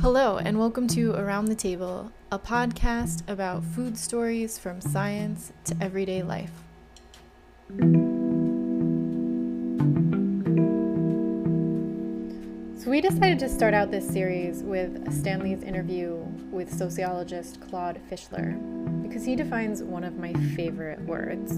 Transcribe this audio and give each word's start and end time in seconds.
Hello, 0.00 0.38
and 0.38 0.58
welcome 0.58 0.88
to 0.88 1.14
Around 1.14 1.44
the 1.44 1.54
Table, 1.54 2.10
a 2.32 2.38
podcast 2.38 3.22
about 3.28 3.62
food 3.62 3.96
stories 3.96 4.58
from 4.58 4.80
science 4.80 5.52
to 5.66 5.76
everyday 5.80 6.22
life. 6.22 6.50
So, 12.80 12.90
we 12.90 13.00
decided 13.00 13.38
to 13.38 13.48
start 13.48 13.72
out 13.74 13.92
this 13.92 14.08
series 14.08 14.64
with 14.64 15.12
Stanley's 15.12 15.62
interview 15.62 16.16
with 16.50 16.76
sociologist 16.76 17.60
Claude 17.60 18.00
Fischler 18.10 18.58
because 19.02 19.24
he 19.24 19.36
defines 19.36 19.84
one 19.84 20.02
of 20.02 20.18
my 20.18 20.32
favorite 20.56 21.00
words 21.02 21.52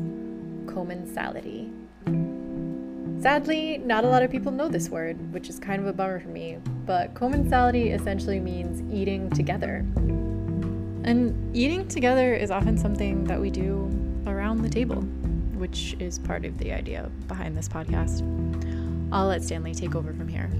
commensality. 0.66 1.72
Sadly, 3.24 3.78
not 3.78 4.04
a 4.04 4.06
lot 4.06 4.22
of 4.22 4.30
people 4.30 4.52
know 4.52 4.68
this 4.68 4.90
word, 4.90 5.32
which 5.32 5.48
is 5.48 5.58
kind 5.58 5.80
of 5.80 5.86
a 5.86 5.94
bummer 5.94 6.20
for 6.20 6.28
me, 6.28 6.58
but 6.84 7.14
commensality 7.14 7.98
essentially 7.98 8.38
means 8.38 8.82
eating 8.94 9.30
together. 9.30 9.76
And 11.04 11.56
eating 11.56 11.88
together 11.88 12.34
is 12.34 12.50
often 12.50 12.76
something 12.76 13.24
that 13.24 13.40
we 13.40 13.48
do 13.48 13.90
around 14.26 14.60
the 14.60 14.68
table, 14.68 15.00
which 15.56 15.96
is 15.98 16.18
part 16.18 16.44
of 16.44 16.58
the 16.58 16.70
idea 16.70 17.10
behind 17.26 17.56
this 17.56 17.66
podcast. 17.66 18.20
I'll 19.10 19.28
let 19.28 19.42
Stanley 19.42 19.74
take 19.74 19.94
over 19.94 20.12
from 20.12 20.28
here. 20.28 20.50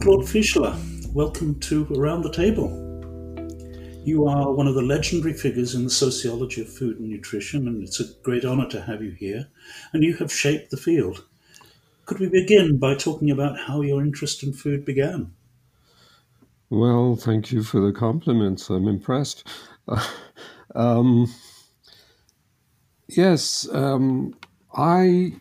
Claude 0.00 0.24
Fischler, 0.24 1.12
welcome 1.12 1.58
to 1.62 1.84
Around 1.96 2.22
the 2.22 2.30
Table. 2.30 2.87
You 4.08 4.26
are 4.26 4.50
one 4.50 4.66
of 4.66 4.74
the 4.74 4.80
legendary 4.80 5.34
figures 5.34 5.74
in 5.74 5.84
the 5.84 5.90
sociology 5.90 6.62
of 6.62 6.72
food 6.72 6.98
and 6.98 7.10
nutrition, 7.10 7.68
and 7.68 7.82
it's 7.82 8.00
a 8.00 8.10
great 8.22 8.42
honor 8.42 8.66
to 8.70 8.80
have 8.80 9.02
you 9.02 9.10
here. 9.10 9.48
And 9.92 10.02
you 10.02 10.14
have 10.14 10.32
shaped 10.32 10.70
the 10.70 10.78
field. 10.78 11.26
Could 12.06 12.18
we 12.18 12.30
begin 12.30 12.78
by 12.78 12.94
talking 12.94 13.30
about 13.30 13.58
how 13.58 13.82
your 13.82 14.00
interest 14.00 14.42
in 14.42 14.54
food 14.54 14.86
began? 14.86 15.34
Well, 16.70 17.16
thank 17.16 17.52
you 17.52 17.62
for 17.62 17.80
the 17.80 17.92
compliments. 17.92 18.70
I'm 18.70 18.88
impressed. 18.88 19.46
um, 20.74 21.30
yes, 23.08 23.68
um, 23.70 24.34
I 24.74 25.34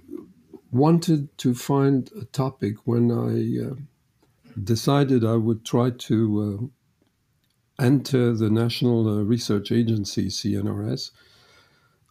wanted 0.73 1.37
to 1.37 1.55
find 1.55 2.11
a 2.19 2.25
topic 2.25 2.85
when 2.85 3.11
I 3.13 3.69
uh, 3.69 3.75
decided 4.61 5.23
I 5.23 5.37
would 5.37 5.63
try 5.63 5.91
to 5.91 6.69
enter 7.79 8.33
the 8.33 8.49
National 8.49 9.07
uh, 9.07 9.23
Research 9.23 9.71
Agency, 9.71 10.27
CNRS, 10.27 11.11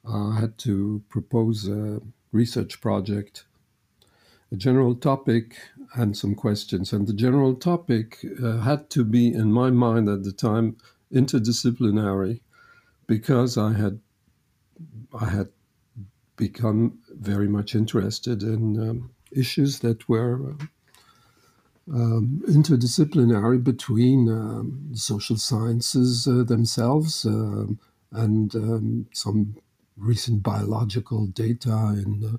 uh, 0.07 0.31
had 0.31 0.57
to 0.59 1.03
propose 1.09 1.69
a 1.69 2.01
research 2.33 2.81
project, 2.81 3.47
a 4.53 4.57
general 4.57 4.95
topic, 4.95 5.57
and 5.95 6.17
some 6.17 6.35
questions. 6.35 6.93
And 6.93 7.07
the 7.07 7.13
general 7.13 7.55
topic 7.55 8.25
uh, 8.43 8.59
had 8.59 8.91
to 8.91 9.05
be, 9.05 9.33
in 9.33 9.53
my 9.53 9.71
mind 9.71 10.09
at 10.09 10.23
the 10.23 10.33
time, 10.33 10.77
interdisciplinary, 11.13 12.41
because 13.07 13.57
I 13.57 13.73
had 13.73 14.01
I 15.19 15.27
had 15.27 15.49
become 16.37 16.99
very 17.09 17.49
much 17.49 17.75
interested 17.75 18.43
in 18.43 18.89
um, 18.89 19.11
issues 19.33 19.79
that 19.81 20.09
were 20.09 20.51
uh, 20.51 20.65
um, 21.93 22.43
interdisciplinary 22.49 23.63
between 23.63 24.29
um, 24.29 24.91
social 24.95 25.37
sciences 25.37 26.27
uh, 26.27 26.43
themselves 26.43 27.25
uh, 27.25 27.67
and 28.13 28.55
um, 28.55 29.07
some 29.13 29.57
recent 29.97 30.43
biological 30.43 31.27
data 31.27 31.95
in 31.97 32.23
uh, 32.25 32.37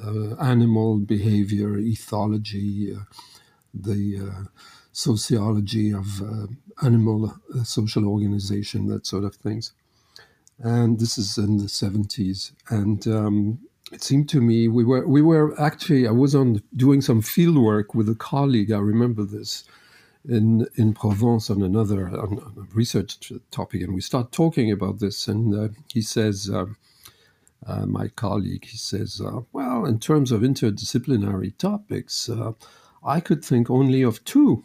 uh 0.00 0.36
animal 0.36 0.98
behavior, 0.98 1.70
ethology, 1.78 2.96
uh, 2.96 3.02
the 3.74 4.18
uh, 4.20 4.44
sociology 4.92 5.92
of 5.92 6.22
animal 6.82 7.34
social 7.64 8.06
organization, 8.06 8.86
that 8.86 9.06
sort 9.06 9.24
of 9.24 9.34
things. 9.34 9.72
And 10.58 11.00
this 11.00 11.16
is 11.18 11.38
in 11.38 11.56
the 11.56 11.64
70s. 11.64 12.52
And 12.68 13.06
um, 13.08 13.60
it 13.90 14.02
seemed 14.02 14.28
to 14.28 14.40
me 14.40 14.68
we 14.68 14.84
were 14.84 15.06
we 15.06 15.22
were 15.22 15.58
actually 15.60 16.06
I 16.06 16.12
was 16.12 16.34
on 16.34 16.62
doing 16.76 17.00
some 17.00 17.22
field 17.22 17.58
work 17.58 17.94
with 17.94 18.08
a 18.08 18.14
colleague. 18.14 18.70
I 18.72 18.78
remember 18.78 19.24
this 19.24 19.64
in 20.28 20.66
in 20.76 20.94
Provence 20.94 21.50
on 21.50 21.62
another 21.62 22.08
on, 22.08 22.38
on 22.38 22.54
a 22.56 22.74
research 22.74 23.32
topic, 23.50 23.82
and 23.82 23.94
we 23.94 24.00
start 24.00 24.32
talking 24.32 24.70
about 24.70 25.00
this. 25.00 25.28
And 25.28 25.54
uh, 25.54 25.68
he 25.92 26.02
says, 26.02 26.50
uh, 26.52 26.66
uh, 27.66 27.86
my 27.86 28.08
colleague, 28.08 28.64
he 28.64 28.76
says, 28.76 29.20
uh, 29.24 29.40
well, 29.52 29.84
in 29.84 29.98
terms 29.98 30.30
of 30.30 30.42
interdisciplinary 30.42 31.56
topics, 31.58 32.28
uh, 32.28 32.52
I 33.04 33.20
could 33.20 33.44
think 33.44 33.70
only 33.70 34.02
of 34.02 34.24
two: 34.24 34.64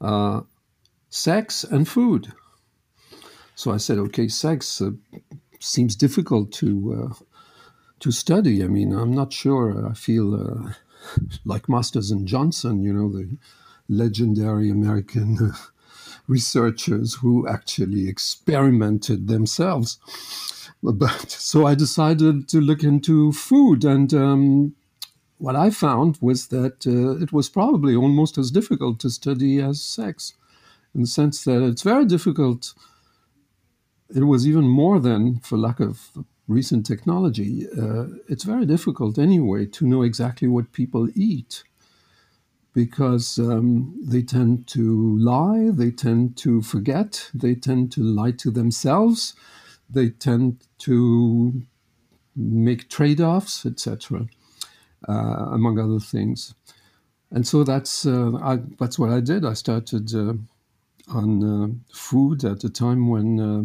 uh, 0.00 0.42
sex 1.10 1.64
and 1.64 1.88
food. 1.88 2.32
So 3.54 3.70
I 3.72 3.76
said, 3.76 3.98
okay, 3.98 4.28
sex 4.28 4.80
seems 5.60 5.94
difficult 5.94 6.52
to 6.52 7.14
to 8.02 8.10
study. 8.10 8.62
I 8.64 8.66
mean, 8.66 8.92
I'm 8.92 9.12
not 9.12 9.32
sure. 9.32 9.88
I 9.88 9.94
feel 9.94 10.34
uh, 10.34 10.72
like 11.44 11.68
Masters 11.68 12.10
and 12.10 12.26
Johnson, 12.26 12.82
you 12.82 12.92
know, 12.92 13.08
the 13.08 13.38
legendary 13.88 14.70
American 14.70 15.38
uh, 15.40 15.56
researchers 16.26 17.14
who 17.14 17.48
actually 17.48 18.08
experimented 18.08 19.28
themselves. 19.28 19.98
But 20.82 21.30
so 21.30 21.64
I 21.66 21.76
decided 21.76 22.48
to 22.48 22.60
look 22.60 22.82
into 22.82 23.30
food, 23.32 23.84
and 23.84 24.12
um, 24.12 24.74
what 25.38 25.54
I 25.54 25.70
found 25.70 26.18
was 26.20 26.48
that 26.48 26.84
uh, 26.86 27.22
it 27.22 27.32
was 27.32 27.48
probably 27.48 27.94
almost 27.94 28.36
as 28.36 28.50
difficult 28.50 28.98
to 29.00 29.10
study 29.10 29.60
as 29.60 29.80
sex, 29.80 30.34
in 30.92 31.02
the 31.02 31.06
sense 31.06 31.44
that 31.44 31.64
it's 31.64 31.82
very 31.82 32.04
difficult. 32.04 32.74
It 34.14 34.24
was 34.24 34.46
even 34.46 34.64
more 34.64 34.98
than, 34.98 35.38
for 35.38 35.56
lack 35.56 35.78
of 35.78 36.10
recent 36.52 36.86
technology, 36.86 37.66
uh, 37.78 38.06
it's 38.28 38.44
very 38.44 38.66
difficult 38.66 39.18
anyway 39.18 39.66
to 39.66 39.86
know 39.86 40.02
exactly 40.02 40.48
what 40.48 40.72
people 40.72 41.08
eat 41.14 41.64
because 42.74 43.38
um, 43.38 43.94
they 44.02 44.22
tend 44.22 44.66
to 44.66 45.18
lie, 45.18 45.70
they 45.70 45.90
tend 45.90 46.36
to 46.38 46.62
forget, 46.62 47.30
they 47.34 47.54
tend 47.54 47.92
to 47.92 48.02
lie 48.02 48.30
to 48.32 48.50
themselves, 48.50 49.34
they 49.90 50.08
tend 50.08 50.66
to 50.78 51.62
make 52.34 52.88
trade 52.88 53.20
offs, 53.20 53.66
etc., 53.66 54.26
uh, 55.08 55.12
among 55.12 55.78
other 55.78 56.00
things. 56.00 56.54
And 57.30 57.46
so 57.46 57.64
that's, 57.64 58.06
uh, 58.06 58.36
I, 58.42 58.58
that's 58.78 58.98
what 58.98 59.10
I 59.10 59.20
did. 59.20 59.44
I 59.44 59.54
started 59.54 60.14
uh, 60.14 60.34
on 61.08 61.42
uh, 61.44 61.68
food 61.94 62.44
at 62.44 62.64
a 62.64 62.70
time 62.70 63.08
when 63.08 63.40
uh, 63.40 63.64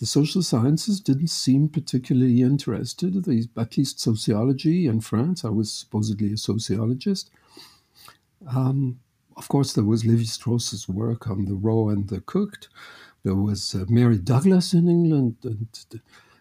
the 0.00 0.06
social 0.06 0.42
sciences 0.42 0.98
didn't 0.98 1.28
seem 1.28 1.68
particularly 1.68 2.40
interested, 2.40 3.14
at 3.16 3.76
least 3.76 4.00
sociology 4.00 4.86
in 4.86 5.02
France. 5.02 5.44
I 5.44 5.50
was 5.50 5.70
supposedly 5.70 6.32
a 6.32 6.38
sociologist. 6.38 7.30
Um, 8.48 8.98
of 9.36 9.48
course, 9.48 9.74
there 9.74 9.84
was 9.84 10.06
Levi 10.06 10.24
Strauss's 10.24 10.88
work 10.88 11.28
on 11.28 11.44
the 11.44 11.54
raw 11.54 11.88
and 11.88 12.08
the 12.08 12.22
cooked. 12.22 12.68
There 13.24 13.34
was 13.34 13.74
uh, 13.74 13.84
Mary 13.90 14.16
Douglas 14.16 14.72
in 14.72 14.88
England, 14.88 15.36
and 15.44 15.68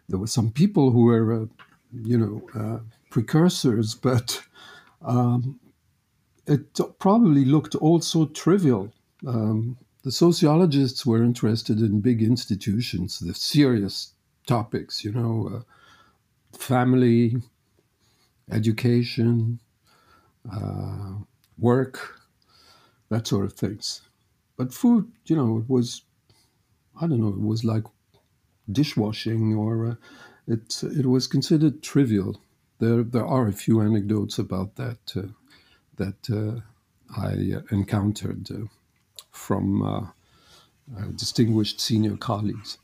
there 0.08 0.20
were 0.20 0.28
some 0.28 0.52
people 0.52 0.91
who 0.91 1.03
were, 1.03 1.41
uh, 1.41 1.46
you 1.91 2.18
know, 2.18 2.41
uh, 2.58 2.80
precursors, 3.09 3.94
but 3.94 4.41
um, 5.02 5.59
it 6.47 6.80
probably 6.97 7.44
looked 7.44 7.76
also 7.76 8.26
trivial. 8.28 8.94
Um, 9.28 9.78
the 10.09 10.14
sociologists 10.14 11.06
were 11.06 11.24
interested 11.24 11.81
in 11.81 12.02
big 12.02 12.24
institutions, 12.24 13.20
the 13.20 13.36
serious 13.36 14.16
topics, 14.47 15.03
you 15.06 15.12
know, 15.12 15.52
uh, 15.53 16.58
family, 16.58 17.36
education, 18.52 19.59
uh, 20.52 21.14
work, 21.59 22.20
that 23.09 23.28
sort 23.28 23.46
of 23.46 23.53
things. 23.53 24.02
But 24.58 24.73
food, 24.73 25.11
you 25.26 25.35
know, 25.35 25.59
it 25.59 25.70
was, 25.70 26.02
I 27.00 27.06
don't 27.06 27.22
know, 27.22 27.28
it 27.28 27.41
was 27.41 27.64
like 27.64 27.84
dishwashing 28.72 29.53
or 29.53 29.90
uh, 29.91 29.96
it, 30.47 30.82
it 30.82 31.06
was 31.06 31.28
considered 31.28 31.84
trivial. 31.84 32.41
There, 32.79 33.03
there 33.03 33.28
are 33.28 33.47
a 33.47 33.53
few 33.53 33.79
anecdotes 33.79 34.40
about 34.40 34.76
that 34.76 35.16
uh, 35.16 35.28
that 35.97 36.22
uh, 36.32 36.61
I 37.16 37.61
encountered 37.72 38.50
uh, 38.50 38.66
from 39.31 39.81
uh, 39.81 40.08
uh, 40.97 41.05
distinguished 41.16 41.79
senior 41.79 42.17
colleagues. 42.17 42.78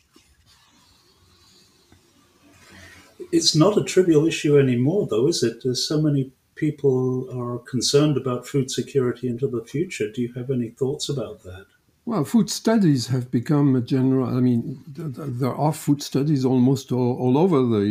It's 3.32 3.56
not 3.56 3.78
a 3.78 3.84
trivial 3.84 4.26
issue 4.28 4.58
anymore, 4.58 5.08
though, 5.10 5.28
is 5.28 5.44
it? 5.44 5.64
There's 5.64 5.88
so 5.88 6.02
many 6.02 6.32
people 6.56 7.28
are 7.38 7.60
concerned 7.60 8.18
about 8.18 8.48
food 8.48 8.72
security 8.72 9.28
into 9.28 9.48
the 9.48 9.64
future. 9.64 10.12
Do 10.12 10.22
you 10.22 10.32
have 10.34 10.50
any 10.52 10.70
thoughts 10.70 11.10
about 11.10 11.44
that? 11.44 11.66
Well, 12.06 12.24
food 12.24 12.50
studies 12.50 13.08
have 13.08 13.32
become 13.32 13.76
a 13.76 13.82
general. 13.82 14.38
I 14.38 14.40
mean, 14.40 14.84
there 14.88 15.54
are 15.54 15.74
food 15.74 16.04
studies 16.04 16.46
almost 16.46 16.92
all, 16.92 17.18
all 17.18 17.38
over 17.38 17.64
the 17.64 17.86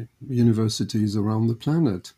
uh, 0.00 0.04
universities 0.26 1.16
around 1.16 1.48
the 1.48 1.54
planet, 1.54 2.14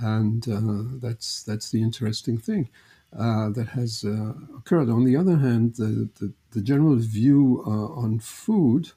and 0.00 0.48
uh, 0.48 0.98
that's 1.00 1.42
that's 1.42 1.70
the 1.70 1.82
interesting 1.82 2.38
thing 2.38 2.70
uh, 3.18 3.50
that 3.50 3.68
has 3.68 4.04
uh, 4.04 4.32
occurred. 4.56 4.88
On 4.88 5.04
the 5.04 5.16
other 5.16 5.36
hand, 5.36 5.76
the 5.76 6.08
the, 6.18 6.32
the 6.52 6.62
general 6.62 6.96
view 6.96 7.62
uh, 7.66 8.00
on 8.00 8.18
food 8.18 8.92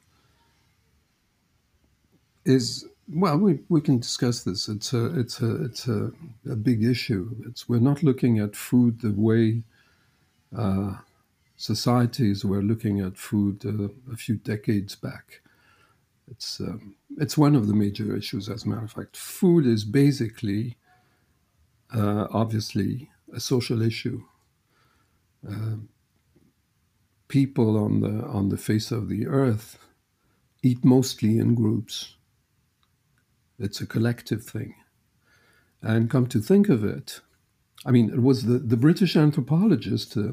is 2.44 2.86
well, 3.08 3.38
we, 3.38 3.60
we 3.68 3.80
can 3.80 3.98
discuss 3.98 4.42
this. 4.42 4.68
It's 4.68 4.92
a 4.92 5.18
it's 5.18 5.40
a 5.40 5.64
it's 5.64 5.86
a, 5.86 6.10
a 6.50 6.56
big 6.56 6.82
issue. 6.82 7.30
It's 7.46 7.68
we're 7.68 7.78
not 7.78 8.02
looking 8.02 8.38
at 8.38 8.56
food 8.56 9.00
the 9.00 9.12
way 9.12 9.62
uh, 10.56 10.94
societies 11.56 12.44
were 12.44 12.62
looking 12.62 13.00
at 13.00 13.16
food 13.16 13.64
a 14.12 14.16
few 14.16 14.36
decades 14.36 14.94
back. 14.94 15.40
It's 16.30 16.60
um, 16.60 16.96
it's 17.18 17.38
one 17.38 17.54
of 17.54 17.68
the 17.68 17.74
major 17.74 18.16
issues. 18.16 18.48
As 18.48 18.64
a 18.64 18.68
matter 18.68 18.84
of 18.84 18.92
fact, 18.92 19.16
food 19.16 19.66
is 19.66 19.84
basically 19.84 20.76
uh, 21.94 22.26
obviously 22.32 23.10
a 23.34 23.40
social 23.40 23.82
issue. 23.82 24.22
Uh, 25.48 25.76
people 27.28 27.76
on 27.76 28.00
the 28.00 28.24
on 28.26 28.48
the 28.48 28.56
face 28.56 28.90
of 28.90 29.08
the 29.08 29.26
earth 29.26 29.78
eat 30.62 30.84
mostly 30.84 31.38
in 31.38 31.54
groups 31.54 32.16
it's 33.58 33.80
a 33.80 33.86
collective 33.86 34.44
thing. 34.44 34.74
And 35.82 36.10
come 36.10 36.26
to 36.28 36.40
think 36.40 36.68
of 36.68 36.84
it, 36.84 37.20
I 37.84 37.90
mean, 37.90 38.10
it 38.10 38.22
was 38.22 38.44
the, 38.44 38.58
the 38.58 38.76
British 38.76 39.16
anthropologist 39.16 40.16
uh, 40.16 40.32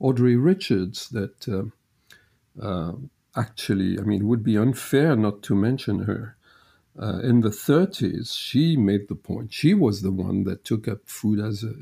Audrey 0.00 0.36
Richards 0.36 1.08
that 1.10 1.48
uh, 1.48 2.64
uh, 2.64 2.92
actually, 3.36 3.98
I 3.98 4.02
mean, 4.02 4.22
it 4.22 4.24
would 4.24 4.42
be 4.42 4.56
unfair 4.56 5.16
not 5.16 5.42
to 5.44 5.54
mention 5.54 6.00
her. 6.00 6.36
Uh, 7.00 7.18
in 7.20 7.40
the 7.40 7.50
30s, 7.50 8.36
she 8.36 8.76
made 8.76 9.08
the 9.08 9.16
point. 9.16 9.52
She 9.52 9.74
was 9.74 10.02
the 10.02 10.12
one 10.12 10.44
that 10.44 10.64
took 10.64 10.86
up 10.86 11.00
food 11.06 11.40
as 11.40 11.64
a 11.64 11.74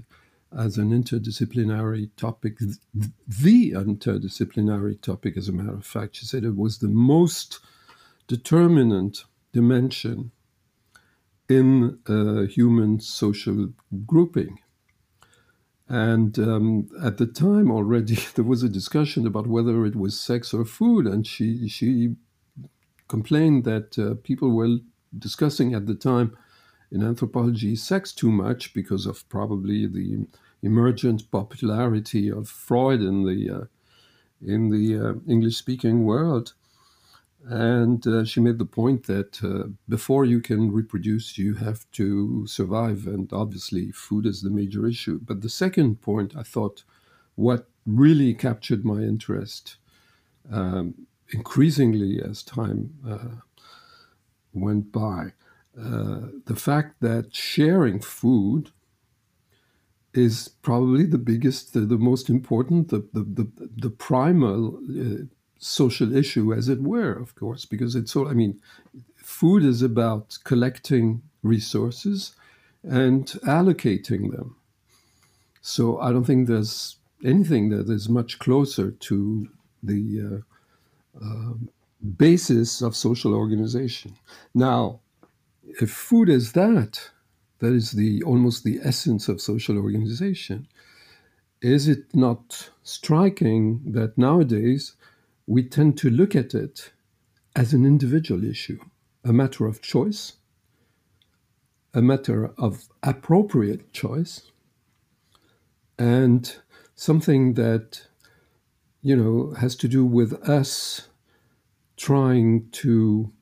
as 0.56 0.78
an 0.78 0.90
interdisciplinary 0.90 2.10
topic, 2.16 2.58
the 2.58 3.72
interdisciplinary 3.72 5.00
topic, 5.00 5.37
as 5.37 5.49
a 5.49 5.52
matter 5.52 5.75
of 5.75 5.87
fact. 5.87 6.16
She 6.16 6.26
said 6.26 6.44
it 6.44 6.56
was 6.56 6.78
the 6.78 6.88
most 6.88 7.60
determinant 8.26 9.25
dimension 9.52 10.32
in 11.49 11.99
a 12.06 12.46
human 12.46 13.00
social 13.00 13.72
grouping. 14.06 14.58
And 15.88 16.38
um, 16.38 16.88
at 17.02 17.19
the 17.19 17.26
time 17.26 17.70
already, 17.70 18.14
there 18.34 18.44
was 18.44 18.62
a 18.62 18.69
discussion 18.69 19.26
about 19.26 19.46
whether 19.46 19.84
it 19.84 19.96
was 19.96 20.19
sex 20.19 20.55
or 20.55 20.64
food, 20.64 21.06
and 21.06 21.26
she 21.26 21.69
she 21.69 22.16
complained 23.08 23.64
that 23.64 23.98
uh, 23.98 24.14
people 24.22 24.50
were 24.50 24.78
discussing 25.19 25.75
at 25.75 25.87
the 25.87 25.94
time 25.94 26.34
in 26.93 27.03
anthropology 27.03 27.75
sex 27.75 28.12
too 28.12 28.31
much 28.31 28.75
because 28.75 29.06
of 29.06 29.27
probably 29.29 29.87
the 29.87 30.27
emergent 30.62 31.31
popularity 31.31 32.31
of 32.31 32.49
Freud 32.49 33.00
in 33.00 33.25
the 33.25 33.50
uh, 33.50 33.65
in 34.44 34.71
the 34.71 34.99
uh, 34.99 35.15
English 35.27 35.56
speaking 35.56 36.05
world. 36.05 36.55
And 37.44 38.06
uh, 38.06 38.25
she 38.25 38.41
made 38.41 38.59
the 38.59 38.65
point 38.65 39.05
that 39.06 39.43
uh, 39.43 39.69
before 39.89 40.25
you 40.25 40.41
can 40.41 40.71
reproduce, 40.71 41.39
you 41.39 41.55
have 41.55 41.91
to 41.93 42.47
survive. 42.47 43.06
And 43.06 43.33
obviously, 43.33 43.91
food 43.91 44.27
is 44.27 44.43
the 44.43 44.50
major 44.50 44.87
issue. 44.87 45.19
But 45.21 45.41
the 45.41 45.49
second 45.49 46.03
point, 46.03 46.37
I 46.37 46.44
thought, 46.44 46.85
what 47.35 47.69
really 47.85 48.33
captured 48.35 48.85
my 48.85 49.00
interest 49.00 49.77
um, 50.50 51.06
increasingly 51.31 52.21
as 52.23 52.44
time 52.44 52.94
uh, 53.09 53.41
went 54.53 54.93
by, 54.93 55.33
uh, 55.80 56.20
the 56.44 56.56
fact 56.56 57.00
that 57.00 57.34
sharing 57.34 58.00
food 58.00 58.70
is 60.14 60.48
probably 60.60 61.06
the 61.06 61.19
biggest, 61.19 61.72
the, 61.72 61.80
the 61.80 61.96
most 61.96 62.28
important, 62.28 62.88
the, 62.88 63.06
the, 63.12 63.22
the, 63.22 63.69
the 63.76 63.90
primal 63.90 64.78
uh, 64.90 65.24
social 65.58 66.14
issue, 66.14 66.52
as 66.52 66.69
it 66.69 66.82
were, 66.82 67.12
of 67.12 67.34
course, 67.34 67.64
because 67.64 67.96
it's 67.96 68.14
all, 68.14 68.28
I 68.28 68.34
mean, 68.34 68.60
food 69.16 69.64
is 69.64 69.80
about 69.80 70.38
collecting 70.44 71.22
resources 71.42 72.34
and 72.82 73.26
allocating 73.46 74.30
them. 74.32 74.56
So 75.62 75.98
I 76.00 76.12
don't 76.12 76.24
think 76.24 76.48
there's 76.48 76.96
anything 77.24 77.70
that 77.70 77.88
is 77.88 78.08
much 78.08 78.38
closer 78.38 78.90
to 78.90 79.48
the 79.82 80.42
uh, 81.20 81.24
uh, 81.24 81.54
basis 82.16 82.82
of 82.82 82.96
social 82.96 83.32
organization. 83.32 84.16
Now, 84.54 85.00
if 85.64 85.91
food 85.91 86.29
is 86.29 86.53
that, 86.53 87.11
that 87.59 87.73
is 87.73 87.93
the 87.93 88.23
almost 88.25 88.64
the 88.64 88.81
essence 88.82 89.29
of 89.29 89.41
social 89.41 89.79
organization. 89.79 90.67
Is 91.61 91.87
it 91.87 92.14
not 92.14 92.70
striking 92.82 93.81
that 93.93 94.19
nowadays 94.19 94.94
we 95.47 95.62
tend 95.62 95.97
to 95.99 96.11
look 96.11 96.35
at 96.35 96.55
it 96.55 96.93
as 97.55 97.73
an 97.73 97.85
individual 97.85 98.44
issue, 98.44 98.81
a 99.25 99.32
matter 99.32 99.67
of 99.67 99.81
choice, 99.81 100.35
a 101.94 102.03
matter 102.03 102.53
of 102.58 102.88
appropriate 103.03 103.93
choice, 103.93 104.50
and 105.99 106.56
something 106.94 107.55
that, 107.55 108.06
you 109.03 109.15
know, 109.15 109.55
has 109.55 109.76
to 109.76 109.88
do 109.88 110.05
with 110.05 110.32
us 110.49 111.08
trying 111.97 112.69
to 112.73 113.32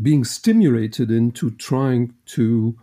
being 0.00 0.24
stimulated 0.24 1.10
into 1.10 1.50
trying 1.50 2.14
to 2.26 2.76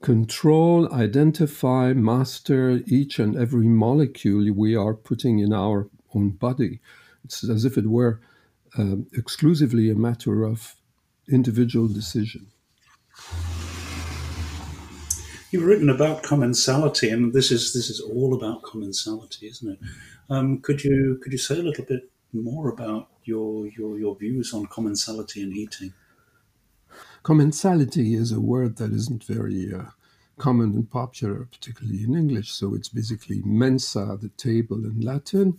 control, 0.00 0.92
identify, 0.92 1.92
master 1.92 2.80
each 2.86 3.18
and 3.18 3.36
every 3.36 3.66
molecule 3.66 4.52
we 4.52 4.76
are 4.76 4.94
putting 4.94 5.38
in 5.38 5.52
our 5.52 5.88
own 6.14 6.30
body. 6.30 6.80
It's 7.24 7.48
as 7.48 7.64
if 7.64 7.78
it 7.78 7.86
were 7.86 8.20
uh, 8.78 8.96
exclusively 9.14 9.90
a 9.90 9.94
matter 9.94 10.44
of 10.44 10.76
individual 11.28 11.88
decision. 11.88 12.48
You've 15.50 15.64
written 15.64 15.88
about 15.88 16.22
commensality, 16.22 17.12
and 17.12 17.32
this 17.32 17.50
is 17.50 17.72
this 17.72 17.88
is 17.88 18.00
all 18.00 18.34
about 18.34 18.62
commensality, 18.62 19.48
isn't 19.48 19.72
it? 19.72 19.78
Um, 20.28 20.60
could 20.60 20.82
you 20.82 21.20
could 21.22 21.32
you 21.32 21.38
say 21.38 21.58
a 21.58 21.62
little 21.62 21.84
bit 21.84 22.10
more 22.32 22.68
about 22.68 23.08
your 23.22 23.68
your, 23.68 23.98
your 23.98 24.16
views 24.16 24.52
on 24.52 24.66
commensality 24.66 25.42
and 25.42 25.56
eating? 25.56 25.92
Commensality 27.24 28.12
is 28.14 28.32
a 28.32 28.40
word 28.40 28.76
that 28.76 28.92
isn't 28.92 29.24
very 29.24 29.72
uh, 29.72 29.84
common 30.36 30.74
and 30.74 30.90
popular, 30.90 31.48
particularly 31.50 32.04
in 32.04 32.14
English. 32.14 32.52
So 32.52 32.74
it's 32.74 32.90
basically 32.90 33.40
mensa, 33.46 34.18
the 34.20 34.28
table 34.36 34.84
in 34.84 35.00
Latin, 35.00 35.56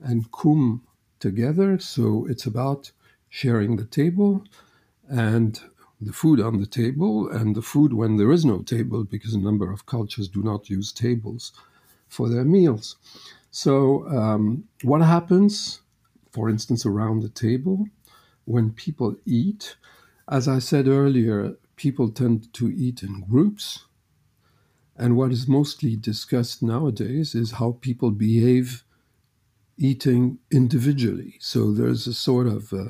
and 0.00 0.32
cum, 0.32 0.82
together. 1.20 1.78
So 1.78 2.26
it's 2.30 2.46
about 2.46 2.92
sharing 3.28 3.76
the 3.76 3.84
table 3.84 4.42
and 5.06 5.60
the 6.00 6.14
food 6.14 6.40
on 6.40 6.58
the 6.58 6.66
table 6.66 7.28
and 7.30 7.54
the 7.54 7.60
food 7.60 7.92
when 7.92 8.16
there 8.16 8.32
is 8.32 8.46
no 8.46 8.62
table, 8.62 9.04
because 9.04 9.34
a 9.34 9.38
number 9.38 9.70
of 9.70 9.84
cultures 9.84 10.28
do 10.28 10.42
not 10.42 10.70
use 10.70 10.92
tables 10.92 11.52
for 12.08 12.30
their 12.30 12.44
meals. 12.44 12.96
So, 13.50 14.08
um, 14.08 14.64
what 14.82 15.02
happens, 15.02 15.82
for 16.30 16.48
instance, 16.48 16.86
around 16.86 17.22
the 17.22 17.28
table 17.28 17.86
when 18.46 18.70
people 18.70 19.14
eat? 19.26 19.76
As 20.32 20.48
I 20.48 20.60
said 20.60 20.88
earlier, 20.88 21.58
people 21.76 22.10
tend 22.10 22.54
to 22.54 22.72
eat 22.72 23.02
in 23.02 23.20
groups. 23.20 23.84
And 24.96 25.14
what 25.14 25.30
is 25.30 25.46
mostly 25.46 25.94
discussed 25.94 26.62
nowadays 26.62 27.34
is 27.34 27.50
how 27.60 27.76
people 27.82 28.10
behave 28.10 28.82
eating 29.76 30.38
individually. 30.50 31.34
So 31.38 31.70
there's 31.70 32.06
a 32.06 32.14
sort 32.14 32.46
of 32.46 32.72
uh, 32.72 32.84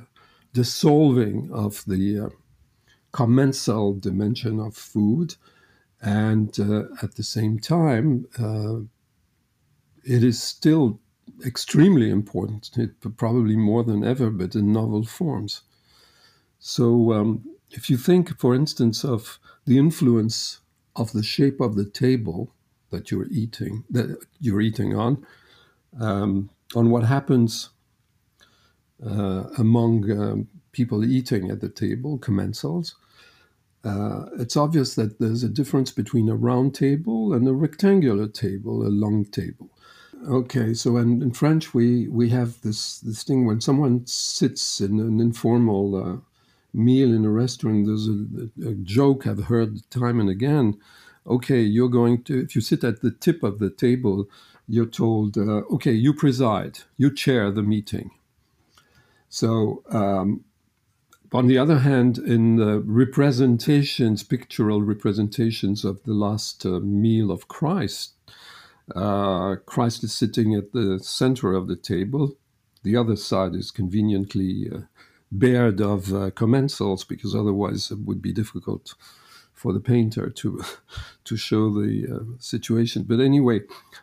dissolving 0.52 1.50
of 1.52 1.84
the 1.84 2.26
uh, 2.26 2.28
commensal 3.10 3.94
dimension 3.94 4.60
of 4.60 4.76
food. 4.76 5.34
And 6.00 6.56
uh, 6.60 6.84
at 7.02 7.16
the 7.16 7.24
same 7.24 7.58
time, 7.58 8.26
uh, 8.38 8.86
it 10.04 10.22
is 10.22 10.40
still 10.40 11.00
extremely 11.44 12.08
important, 12.08 12.70
it, 12.76 13.16
probably 13.16 13.56
more 13.56 13.82
than 13.82 14.04
ever, 14.04 14.30
but 14.30 14.54
in 14.54 14.72
novel 14.72 15.04
forms. 15.04 15.62
So, 16.64 17.12
um, 17.12 17.44
if 17.72 17.90
you 17.90 17.96
think, 17.96 18.38
for 18.38 18.54
instance, 18.54 19.04
of 19.04 19.40
the 19.66 19.78
influence 19.78 20.60
of 20.94 21.10
the 21.10 21.24
shape 21.24 21.60
of 21.60 21.74
the 21.74 21.84
table 21.84 22.54
that 22.90 23.10
you're 23.10 23.26
eating, 23.32 23.82
that 23.90 24.16
you're 24.38 24.60
eating 24.60 24.94
on, 24.94 25.26
um, 26.00 26.50
on 26.76 26.90
what 26.90 27.02
happens 27.02 27.70
uh, 29.04 29.44
among 29.58 30.08
um, 30.12 30.48
people 30.70 31.04
eating 31.04 31.50
at 31.50 31.60
the 31.60 31.68
table, 31.68 32.16
commensals, 32.16 32.94
uh, 33.82 34.26
it's 34.38 34.56
obvious 34.56 34.94
that 34.94 35.18
there's 35.18 35.42
a 35.42 35.48
difference 35.48 35.90
between 35.90 36.28
a 36.28 36.36
round 36.36 36.76
table 36.76 37.32
and 37.32 37.48
a 37.48 37.52
rectangular 37.52 38.28
table, 38.28 38.86
a 38.86 38.88
long 38.88 39.24
table. 39.24 39.68
Okay, 40.28 40.74
so 40.74 40.96
in, 40.98 41.22
in 41.22 41.32
French 41.32 41.74
we 41.74 42.06
we 42.06 42.28
have 42.28 42.60
this 42.60 43.00
this 43.00 43.24
thing 43.24 43.46
when 43.46 43.60
someone 43.60 44.06
sits 44.06 44.80
in 44.80 45.00
an 45.00 45.18
informal 45.18 45.96
uh, 45.96 46.31
meal 46.72 47.12
in 47.14 47.24
a 47.24 47.30
restaurant. 47.30 47.86
There's 47.86 48.08
a, 48.08 48.68
a, 48.68 48.74
joke 48.74 49.26
I've 49.26 49.44
heard 49.44 49.88
time 49.90 50.20
and 50.20 50.28
again. 50.28 50.78
Okay, 51.26 51.60
you're 51.60 51.88
going 51.88 52.22
to 52.24 52.40
if 52.40 52.54
you 52.54 52.60
sit 52.60 52.82
at 52.82 53.00
the 53.00 53.10
tip 53.10 53.42
of 53.42 53.58
the 53.58 53.70
table, 53.70 54.28
you're 54.66 54.86
told, 54.86 55.36
uh, 55.36 55.62
okay, 55.74 55.92
you 55.92 56.14
preside, 56.14 56.80
you 56.96 57.14
chair 57.14 57.50
the 57.50 57.62
meeting. 57.62 58.10
So 59.28 59.82
um, 59.90 60.44
on 61.32 61.46
the 61.46 61.58
other 61.58 61.78
hand, 61.78 62.18
in 62.18 62.56
the 62.56 62.80
representations, 62.80 64.22
pictorial 64.22 64.82
representations 64.82 65.84
of 65.84 66.02
the 66.04 66.12
last 66.12 66.66
uh, 66.66 66.80
meal 66.80 67.30
of 67.30 67.48
Christ, 67.48 68.12
uh, 68.94 69.56
Christ 69.64 70.04
is 70.04 70.12
sitting 70.12 70.54
at 70.54 70.72
the 70.72 70.98
center 71.02 71.54
of 71.54 71.68
the 71.68 71.76
table. 71.76 72.36
The 72.82 72.96
other 72.96 73.16
side 73.16 73.54
is 73.54 73.70
conveniently 73.70 74.68
uh, 74.70 74.80
bared 75.32 75.80
of 75.80 76.12
uh, 76.12 76.30
commensals 76.30 77.08
because 77.08 77.34
otherwise 77.34 77.90
it 77.90 78.00
would 78.00 78.20
be 78.20 78.32
difficult 78.32 78.94
for 79.54 79.72
the 79.72 79.80
painter 79.80 80.28
to 80.28 80.62
to 81.24 81.36
show 81.36 81.70
the 81.70 82.06
uh, 82.14 82.24
situation. 82.38 83.04
But 83.04 83.20
anyway, 83.20 83.60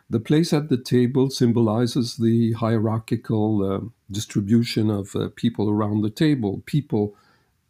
the 0.08 0.20
place 0.20 0.52
at 0.52 0.68
the 0.68 0.76
table 0.76 1.30
symbolizes 1.30 2.16
the 2.16 2.52
hierarchical 2.54 3.62
uh, 3.62 3.80
distribution 4.10 4.90
of 4.90 5.14
uh, 5.14 5.28
people 5.36 5.70
around 5.70 6.02
the 6.02 6.10
table. 6.10 6.62
People 6.66 7.14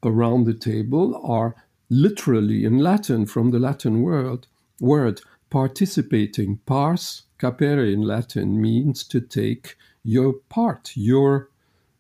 around 0.02 0.44
the 0.44 0.54
table 0.54 1.20
are 1.24 1.54
literally 1.90 2.64
in 2.64 2.78
Latin 2.78 3.26
from 3.26 3.50
the 3.50 3.58
Latin 3.58 4.02
word 4.02 4.46
word 4.80 5.20
participating. 5.50 6.60
Pars 6.64 7.24
capere 7.38 7.92
in 7.92 8.02
Latin 8.02 8.60
means 8.60 9.04
to 9.04 9.20
take 9.20 9.76
your 10.04 10.34
part, 10.48 10.92
your 10.94 11.50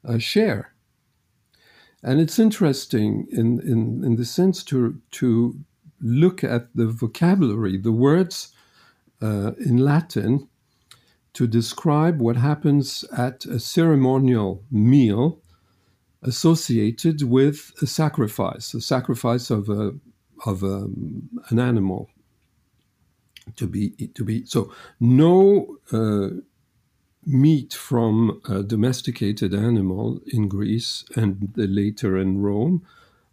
uh, 0.08 0.18
share. 0.18 0.69
And 2.02 2.20
it's 2.20 2.38
interesting 2.38 3.26
in, 3.30 3.60
in, 3.60 4.02
in 4.04 4.16
the 4.16 4.24
sense 4.24 4.64
to, 4.64 5.00
to 5.12 5.58
look 6.00 6.42
at 6.42 6.74
the 6.74 6.86
vocabulary, 6.86 7.76
the 7.76 7.92
words 7.92 8.54
uh, 9.20 9.52
in 9.58 9.78
Latin 9.78 10.48
to 11.34 11.46
describe 11.46 12.20
what 12.20 12.36
happens 12.36 13.04
at 13.16 13.44
a 13.44 13.60
ceremonial 13.60 14.64
meal 14.70 15.40
associated 16.22 17.22
with 17.22 17.72
a 17.80 17.86
sacrifice, 17.86 18.74
a 18.74 18.80
sacrifice 18.80 19.50
of, 19.50 19.68
a, 19.68 19.92
of 20.44 20.62
a, 20.62 20.88
an 21.50 21.58
animal 21.58 22.08
to 23.56 23.66
be 23.66 23.90
to 24.14 24.24
be 24.24 24.44
so 24.44 24.72
no 25.00 25.76
uh, 25.92 26.28
meat 27.26 27.74
from 27.74 28.40
a 28.48 28.62
domesticated 28.62 29.54
animal 29.54 30.20
in 30.26 30.48
Greece 30.48 31.04
and 31.14 31.52
later 31.56 32.16
in 32.16 32.40
Rome 32.40 32.82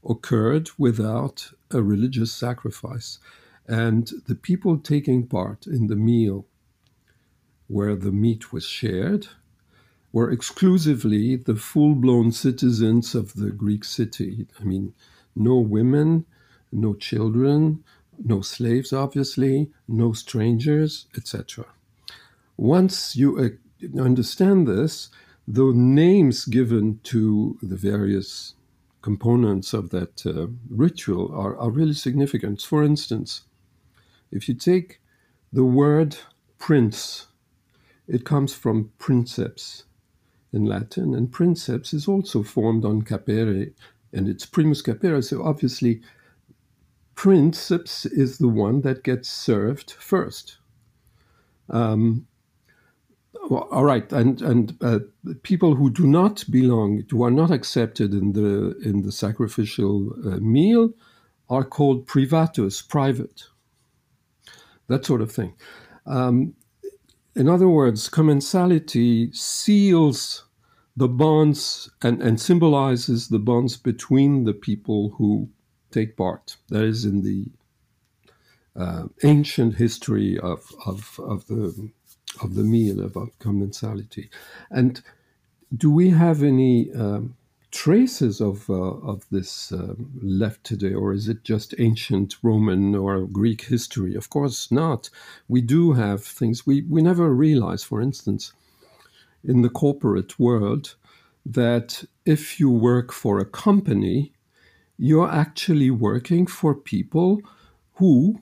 occurred 0.08 0.70
without 0.78 1.52
a 1.72 1.82
religious 1.82 2.32
sacrifice, 2.32 3.20
and 3.68 4.12
the 4.28 4.36
people 4.36 4.78
taking 4.78 5.26
part 5.26 5.68
in 5.68 5.88
the 5.88 5.96
meal 5.96 6.46
where 7.68 7.96
the 7.96 8.12
meat 8.12 8.54
was 8.54 8.66
shared 8.66 9.28
were 10.14 10.32
exclusively 10.32 11.36
the 11.36 11.56
full-blown 11.56 12.32
citizens 12.32 13.14
of 13.14 13.34
the 13.34 13.52
Greek 13.52 13.84
city. 13.84 14.48
I 14.60 14.64
mean, 14.64 14.94
no 15.36 15.58
women, 15.58 16.26
no 16.72 16.94
children, 16.94 17.84
no 18.24 18.42
slaves, 18.42 18.94
obviously, 18.94 19.70
no 19.88 20.14
strangers, 20.14 21.08
etc. 21.16 21.66
Once 22.56 23.16
you 23.16 23.38
understand 24.00 24.68
this, 24.68 25.10
the 25.48 25.72
names 25.74 26.46
given 26.46 27.00
to 27.04 27.58
the 27.62 27.76
various 27.78 28.56
components 29.02 29.74
of 29.74 29.90
that 29.92 30.26
uh, 30.26 30.48
ritual 30.70 31.34
are, 31.34 31.58
are 31.58 31.70
really 31.70 31.94
significant. 31.94 32.62
For 32.62 32.84
instance, 32.84 33.44
if 34.32 34.50
you 34.50 34.56
take 34.56 35.00
the 35.54 35.64
word 35.64 36.18
prince, 36.58 37.28
it 38.08 38.26
comes 38.26 38.54
from 38.54 38.92
princeps 38.98 39.86
in 40.52 40.66
Latin, 40.66 41.14
and 41.14 41.32
princeps 41.32 41.94
is 41.94 42.08
also 42.08 42.44
formed 42.44 42.84
on 42.84 43.02
capere, 43.02 43.72
and 44.14 44.28
it's 44.28 44.46
primus 44.46 44.82
capere, 44.82 45.22
so 45.22 45.44
obviously 45.44 46.02
princeps 47.16 48.06
is 48.06 48.38
the 48.38 48.48
one 48.48 48.82
that 48.82 49.04
gets 49.04 49.30
served 49.30 49.92
first. 49.92 50.58
Um, 51.70 52.28
well, 53.50 53.68
all 53.72 53.86
right, 53.86 54.12
and 54.12 54.42
and 54.42 54.78
uh, 54.82 55.00
people 55.44 55.76
who 55.76 55.90
do 55.90 56.06
not 56.06 56.44
belong, 56.50 57.04
who 57.10 57.24
are 57.24 57.32
not 57.32 57.52
accepted 57.52 58.14
in 58.14 58.34
the 58.34 58.78
in 58.84 59.04
the 59.04 59.12
sacrificial 59.12 60.12
uh, 60.26 60.38
meal, 60.38 60.94
are 61.50 61.64
called 61.64 62.08
privatus, 62.08 62.82
private. 62.82 63.44
That 64.88 65.06
sort 65.06 65.22
of 65.22 65.32
thing. 65.32 65.54
Um, 66.06 66.56
in 67.36 67.48
other 67.48 67.68
words, 67.68 68.10
commensality 68.10 69.32
seals 69.34 70.46
the 70.96 71.08
bonds 71.08 71.90
and, 72.02 72.22
and 72.22 72.40
symbolizes 72.40 73.28
the 73.28 73.40
bonds 73.40 73.78
between 73.78 74.46
the 74.46 74.54
people 74.54 75.14
who 75.18 75.50
take 75.92 76.18
part. 76.18 76.58
That 76.70 76.84
is 76.84 77.06
in 77.06 77.22
the 77.22 77.46
uh, 78.76 79.08
ancient 79.24 79.76
history 79.76 80.40
of, 80.40 80.72
of, 80.86 81.20
of 81.24 81.46
the 81.48 81.92
of 82.44 82.56
the 82.56 82.64
meal 82.64 83.04
about 83.04 83.38
commensality. 83.40 84.30
And 84.70 85.02
do 85.76 85.92
we 85.92 86.10
have 86.10 86.44
any 86.44 86.92
um, 86.94 87.36
traces 87.72 88.42
of 88.42 88.70
uh, 88.70 88.74
of 88.74 89.26
this 89.30 89.72
uh, 89.72 89.96
left 90.22 90.64
today, 90.64 90.94
or 90.94 91.14
is 91.14 91.28
it 91.28 91.44
just 91.44 91.76
ancient 91.80 92.36
Roman 92.42 92.96
or 92.96 93.28
Greek 93.28 93.66
history? 93.66 94.16
Of 94.16 94.30
course 94.30 94.72
not. 94.72 95.10
We 95.48 95.62
do 95.62 95.94
have 95.94 96.24
things 96.24 96.66
we 96.66 96.82
we 96.90 97.02
never 97.02 97.34
realize. 97.34 97.84
For 97.84 98.02
instance, 98.02 98.54
in 99.44 99.62
the 99.62 99.70
corporate 99.70 100.40
world, 100.40 100.96
that 101.46 102.04
if 102.26 102.60
you 102.60 102.70
work 102.70 103.12
for 103.12 103.40
a 103.40 103.46
company, 103.46 104.34
you're 104.98 105.30
actually 105.30 105.92
working 105.92 106.48
for 106.48 106.74
people 106.74 107.42
who, 107.96 108.42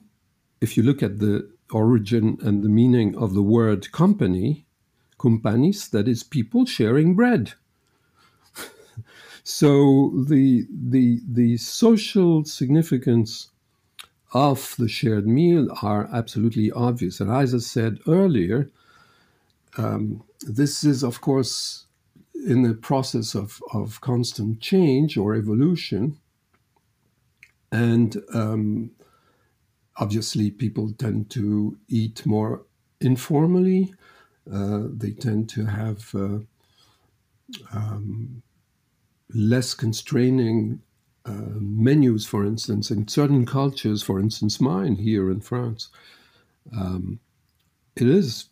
if 0.60 0.76
you 0.76 0.82
look 0.82 1.02
at 1.02 1.18
the 1.18 1.48
origin 1.72 2.38
and 2.42 2.62
the 2.62 2.68
meaning 2.68 3.16
of 3.16 3.34
the 3.34 3.42
word 3.42 3.90
company, 3.92 4.66
companis, 5.18 5.90
that 5.90 6.08
is 6.08 6.22
people 6.22 6.64
sharing 6.66 7.14
bread. 7.14 7.54
so 9.44 10.12
the, 10.28 10.66
the, 10.70 11.20
the 11.26 11.56
social 11.56 12.44
significance 12.44 13.50
of 14.32 14.74
the 14.78 14.88
shared 14.88 15.26
meal 15.26 15.68
are 15.82 16.08
absolutely 16.12 16.70
obvious. 16.72 17.20
And 17.20 17.30
as 17.30 17.54
I 17.54 17.58
said 17.58 17.98
earlier, 18.06 18.68
um, 19.78 20.22
this 20.42 20.84
is, 20.84 21.02
of 21.02 21.20
course, 21.20 21.86
in 22.46 22.62
the 22.62 22.74
process 22.74 23.34
of, 23.34 23.62
of 23.72 24.00
constant 24.00 24.60
change 24.60 25.16
or 25.16 25.34
evolution. 25.34 26.18
And 27.72 28.22
um, 28.32 28.90
obviously, 29.98 30.50
people 30.50 30.92
tend 30.92 31.30
to 31.30 31.76
eat 31.88 32.24
more 32.26 32.62
informally. 33.00 33.94
Uh, 34.52 34.84
they 34.88 35.10
tend 35.10 35.48
to 35.50 35.64
have 35.64 36.14
uh, 36.14 36.38
um, 37.72 38.42
less 39.34 39.74
constraining 39.74 40.80
uh, 41.24 41.58
menus, 41.58 42.24
for 42.24 42.44
instance, 42.44 42.90
in 42.90 43.08
certain 43.08 43.44
cultures, 43.44 44.02
for 44.02 44.20
instance, 44.20 44.60
mine 44.60 44.96
here 44.96 45.30
in 45.30 45.40
France. 45.40 45.88
Um, 46.76 47.18
it 47.96 48.06
is 48.08 48.48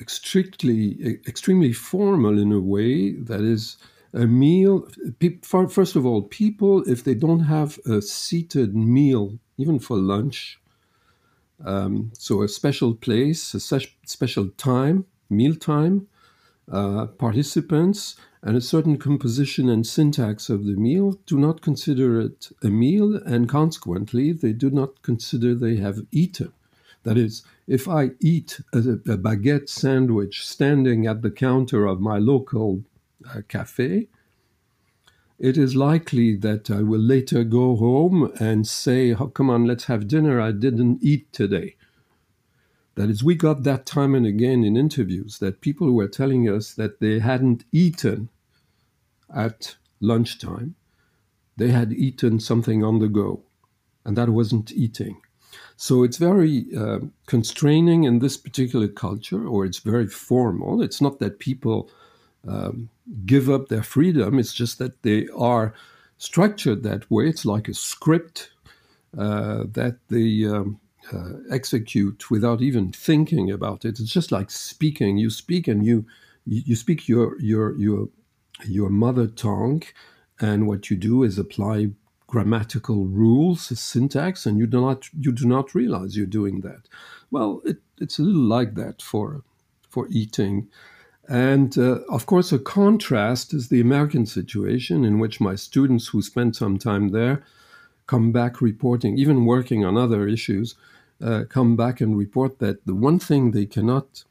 extremely, 0.00 1.18
extremely 1.26 1.72
formal 1.72 2.38
in 2.38 2.52
a 2.52 2.60
way 2.60 3.12
that 3.12 3.40
is 3.40 3.78
a 4.12 4.26
meal. 4.26 4.88
First 5.42 5.96
of 5.96 6.06
all, 6.06 6.22
people, 6.22 6.82
if 6.88 7.02
they 7.04 7.14
don't 7.14 7.40
have 7.40 7.78
a 7.86 8.00
seated 8.00 8.76
meal, 8.76 9.38
even 9.58 9.78
for 9.78 9.96
lunch, 9.96 10.60
um, 11.64 12.12
so 12.18 12.42
a 12.42 12.48
special 12.48 12.94
place, 12.94 13.54
a 13.54 13.60
special 13.60 14.48
time, 14.56 15.06
meal 15.30 15.54
time, 15.54 16.08
uh, 16.70 17.06
participants, 17.06 18.16
and 18.42 18.56
a 18.56 18.60
certain 18.60 18.96
composition 18.96 19.68
and 19.68 19.86
syntax 19.86 20.48
of 20.48 20.66
the 20.66 20.76
meal 20.76 21.18
do 21.26 21.38
not 21.38 21.62
consider 21.62 22.20
it 22.20 22.50
a 22.62 22.68
meal, 22.68 23.16
and 23.24 23.48
consequently, 23.48 24.32
they 24.32 24.52
do 24.52 24.70
not 24.70 25.02
consider 25.02 25.54
they 25.54 25.76
have 25.76 26.06
eaten. 26.12 26.52
That 27.02 27.16
is, 27.16 27.42
if 27.66 27.88
I 27.88 28.10
eat 28.20 28.60
a, 28.72 28.78
a 28.78 29.18
baguette 29.18 29.68
sandwich 29.68 30.46
standing 30.46 31.06
at 31.06 31.22
the 31.22 31.30
counter 31.30 31.86
of 31.86 32.00
my 32.00 32.18
local 32.18 32.82
uh, 33.32 33.42
cafe, 33.48 34.08
it 35.38 35.58
is 35.58 35.76
likely 35.76 36.36
that 36.36 36.70
I 36.70 36.82
will 36.82 37.00
later 37.00 37.44
go 37.44 37.76
home 37.76 38.32
and 38.40 38.66
say, 38.66 39.14
oh, 39.14 39.28
Come 39.28 39.50
on, 39.50 39.66
let's 39.66 39.84
have 39.84 40.08
dinner. 40.08 40.40
I 40.40 40.52
didn't 40.52 41.02
eat 41.02 41.32
today. 41.32 41.76
That 42.94 43.10
is, 43.10 43.22
we 43.22 43.34
got 43.34 43.62
that 43.64 43.84
time 43.84 44.14
and 44.14 44.26
again 44.26 44.64
in 44.64 44.76
interviews 44.76 45.38
that 45.38 45.60
people 45.60 45.92
were 45.92 46.08
telling 46.08 46.48
us 46.48 46.72
that 46.74 47.00
they 47.00 47.18
hadn't 47.18 47.64
eaten 47.70 48.30
at 49.34 49.76
lunchtime, 50.00 50.76
they 51.58 51.68
had 51.68 51.92
eaten 51.92 52.40
something 52.40 52.82
on 52.82 52.98
the 52.98 53.08
go, 53.08 53.42
and 54.04 54.16
that 54.16 54.30
wasn't 54.30 54.72
eating. 54.72 55.20
So 55.76 56.02
it's 56.04 56.16
very 56.16 56.66
uh, 56.74 57.00
constraining 57.26 58.04
in 58.04 58.20
this 58.20 58.38
particular 58.38 58.88
culture, 58.88 59.46
or 59.46 59.66
it's 59.66 59.80
very 59.80 60.06
formal. 60.06 60.80
It's 60.80 61.02
not 61.02 61.18
that 61.18 61.38
people 61.38 61.90
um, 62.48 62.90
give 63.26 63.50
up 63.50 63.68
their 63.68 63.82
freedom, 63.82 64.38
it's 64.38 64.54
just 64.54 64.78
that 64.78 65.02
they 65.02 65.28
are 65.36 65.74
structured 66.18 66.82
that 66.84 67.10
way. 67.10 67.28
It's 67.28 67.44
like 67.44 67.68
a 67.68 67.74
script 67.74 68.50
uh, 69.18 69.64
that 69.72 69.98
they 70.08 70.46
um, 70.46 70.80
uh, 71.12 71.34
execute 71.50 72.30
without 72.30 72.62
even 72.62 72.92
thinking 72.92 73.50
about 73.50 73.84
it. 73.84 74.00
It's 74.00 74.12
just 74.12 74.32
like 74.32 74.50
speaking. 74.50 75.18
You 75.18 75.30
speak 75.30 75.68
and 75.68 75.84
you 75.84 76.06
you 76.46 76.76
speak 76.76 77.08
your 77.08 77.40
your 77.40 77.76
your 77.78 78.08
your 78.66 78.90
mother 78.90 79.26
tongue, 79.26 79.82
and 80.40 80.66
what 80.66 80.90
you 80.90 80.96
do 80.96 81.22
is 81.22 81.38
apply 81.38 81.90
grammatical 82.26 83.06
rules, 83.06 83.78
syntax, 83.78 84.46
and 84.46 84.58
you 84.58 84.66
do 84.66 84.80
not 84.80 85.08
you 85.18 85.32
do 85.32 85.46
not 85.46 85.74
realize 85.74 86.16
you're 86.16 86.26
doing 86.26 86.60
that. 86.62 86.88
Well, 87.30 87.62
it, 87.64 87.78
it's 87.98 88.18
a 88.18 88.22
little 88.22 88.42
like 88.42 88.74
that 88.76 89.02
for 89.02 89.42
for 89.88 90.08
eating. 90.10 90.68
And 91.28 91.76
uh, 91.76 92.00
of 92.08 92.26
course, 92.26 92.52
a 92.52 92.58
contrast 92.58 93.52
is 93.52 93.68
the 93.68 93.80
American 93.80 94.26
situation, 94.26 95.04
in 95.04 95.18
which 95.18 95.40
my 95.40 95.56
students 95.56 96.08
who 96.08 96.22
spend 96.22 96.54
some 96.54 96.78
time 96.78 97.08
there 97.08 97.42
come 98.06 98.30
back 98.30 98.60
reporting, 98.60 99.18
even 99.18 99.44
working 99.44 99.84
on 99.84 99.96
other 99.96 100.28
issues, 100.28 100.76
uh, 101.20 101.44
come 101.48 101.76
back 101.76 102.00
and 102.00 102.16
report 102.16 102.58
that 102.60 102.86
the 102.86 102.94
one 102.94 103.18
thing 103.18 103.50
they 103.50 103.66
cannot 103.66 104.24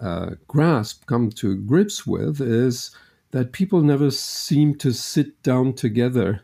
uh, 0.00 0.30
grasp, 0.48 1.04
come 1.06 1.30
to 1.30 1.56
grips 1.56 2.06
with, 2.06 2.40
is 2.40 2.90
that 3.32 3.52
people 3.52 3.82
never 3.82 4.10
seem 4.10 4.74
to 4.76 4.92
sit 4.92 5.42
down 5.42 5.74
together 5.74 6.42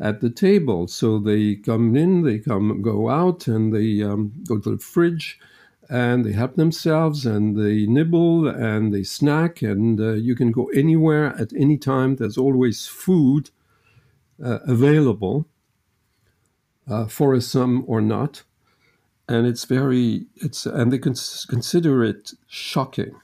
at 0.00 0.20
the 0.20 0.30
table. 0.30 0.88
So 0.88 1.18
they 1.18 1.56
come 1.56 1.94
in, 1.94 2.22
they 2.22 2.38
come 2.38 2.82
go 2.82 3.08
out, 3.08 3.46
and 3.46 3.72
they 3.72 4.02
um, 4.02 4.32
go 4.48 4.58
to 4.58 4.70
the 4.72 4.78
fridge 4.78 5.38
and 5.90 6.24
they 6.24 6.32
help 6.32 6.54
themselves 6.54 7.26
and 7.26 7.56
they 7.56 7.84
nibble 7.84 8.46
and 8.46 8.94
they 8.94 9.02
snack 9.02 9.60
and 9.60 10.00
uh, 10.00 10.12
you 10.12 10.36
can 10.36 10.52
go 10.52 10.66
anywhere 10.66 11.34
at 11.36 11.52
any 11.52 11.76
time. 11.76 12.14
There's 12.14 12.38
always 12.38 12.86
food 12.86 13.50
uh, 14.42 14.60
available 14.68 15.46
uh, 16.88 17.06
for 17.06 17.34
a 17.34 17.40
sum 17.40 17.84
or 17.88 18.00
not. 18.00 18.44
And 19.28 19.48
it's 19.48 19.64
very 19.64 20.26
it's 20.36 20.64
and 20.64 20.92
they 20.92 20.98
cons- 20.98 21.44
consider 21.48 22.04
it 22.04 22.34
shocking. 22.46 23.20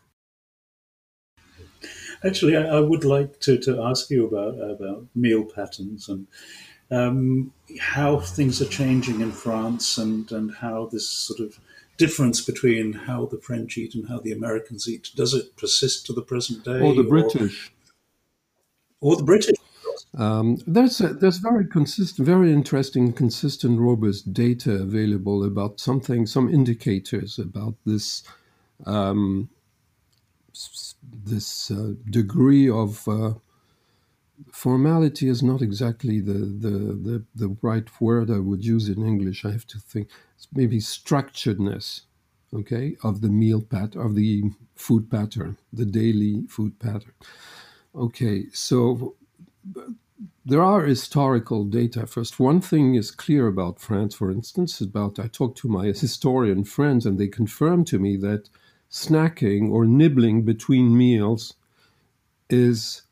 Actually 2.25 2.57
I, 2.57 2.63
I, 2.63 2.81
would 2.81 3.05
like 3.05 3.39
to, 3.41 3.59
to 3.59 3.83
ask 3.83 4.11
you 4.11 4.27
about 4.27 4.59
about 4.59 5.07
meal 5.15 5.45
patterns 5.45 6.09
and 6.09 6.27
um, 6.91 7.53
how 7.81 8.21
things 8.21 8.61
are 8.63 8.67
changing 8.69 9.21
in 9.21 9.31
France 9.31 9.99
and 9.99 10.31
and 10.33 10.55
how 10.55 10.89
this 10.91 11.09
sort 11.09 11.41
of 11.41 11.59
difference 11.97 12.41
between 12.41 12.93
how 12.93 13.27
the 13.27 13.39
French 13.39 13.79
eat 13.79 13.95
and 13.95 14.09
how 14.09 14.19
the 14.21 14.33
Americans 14.33 14.89
eat? 14.89 15.11
Does 15.15 15.35
it 15.35 15.57
persist 15.57 16.07
to 16.07 16.13
the 16.13 16.23
present 16.23 16.65
day? 16.65 16.81
Or 16.81 16.95
the 16.95 17.03
British? 17.03 17.73
Or, 19.01 19.13
or 19.13 19.17
the 19.17 19.25
British? 19.25 19.57
Um, 20.17 20.59
there's 20.67 21.01
a, 21.01 21.09
there's 21.09 21.39
very 21.39 21.67
consistent, 21.67 22.27
very 22.27 22.53
interesting, 22.53 23.13
consistent, 23.13 23.79
robust 23.79 24.33
data 24.33 24.73
available 24.73 25.45
about 25.45 25.79
something, 25.79 26.27
some 26.27 26.53
indicators 26.53 27.39
about 27.39 27.75
this 27.85 28.23
um, 28.85 29.51
this 31.13 31.71
uh, 31.71 31.93
degree 32.09 32.69
of 32.69 33.07
uh, 33.09 33.35
formality 34.53 35.29
is 35.29 35.43
not 35.43 35.63
exactly 35.63 36.21
the, 36.21 36.33
the, 36.33 36.69
the, 36.69 37.25
the, 37.35 37.57
right 37.63 37.89
word 38.01 38.31
I 38.31 38.39
would 38.39 38.65
use 38.65 38.89
in 38.89 39.05
English. 39.05 39.45
I 39.45 39.53
have 39.53 39.67
to 39.69 39.79
think. 39.79 40.09
Maybe 40.53 40.79
structuredness, 40.79 42.03
okay, 42.53 42.97
of 43.03 43.21
the 43.21 43.29
meal 43.29 43.63
pattern, 43.63 44.03
of 44.03 44.15
the 44.15 44.51
food 44.75 45.11
pattern, 45.11 45.57
the 45.73 45.87
daily 45.87 46.45
food 46.49 46.79
pattern. 46.79 47.13
Okay, 47.95 48.47
so 48.53 49.15
there 50.45 50.63
are 50.63 50.83
historical 50.83 51.65
data. 51.65 52.07
First, 52.07 52.39
one 52.39 52.61
thing 52.61 52.95
is 52.95 53.11
clear 53.11 53.47
about 53.47 53.81
France, 53.81 54.15
for 54.15 54.31
instance, 54.31 54.81
about 54.81 55.19
I 55.19 55.27
talked 55.29 55.59
to 55.59 55.69
my 55.69 55.87
historian 55.87 56.65
friends, 56.65 57.07
and 57.07 57.19
they 57.19 57.29
confirmed 57.29 57.87
to 57.89 57.99
me 57.99 58.17
that 58.19 58.49
snacking 58.91 59.71
or 59.71 59.85
nibbling 59.85 60.43
between 60.43 60.97
meals 60.97 61.55
is 62.49 63.03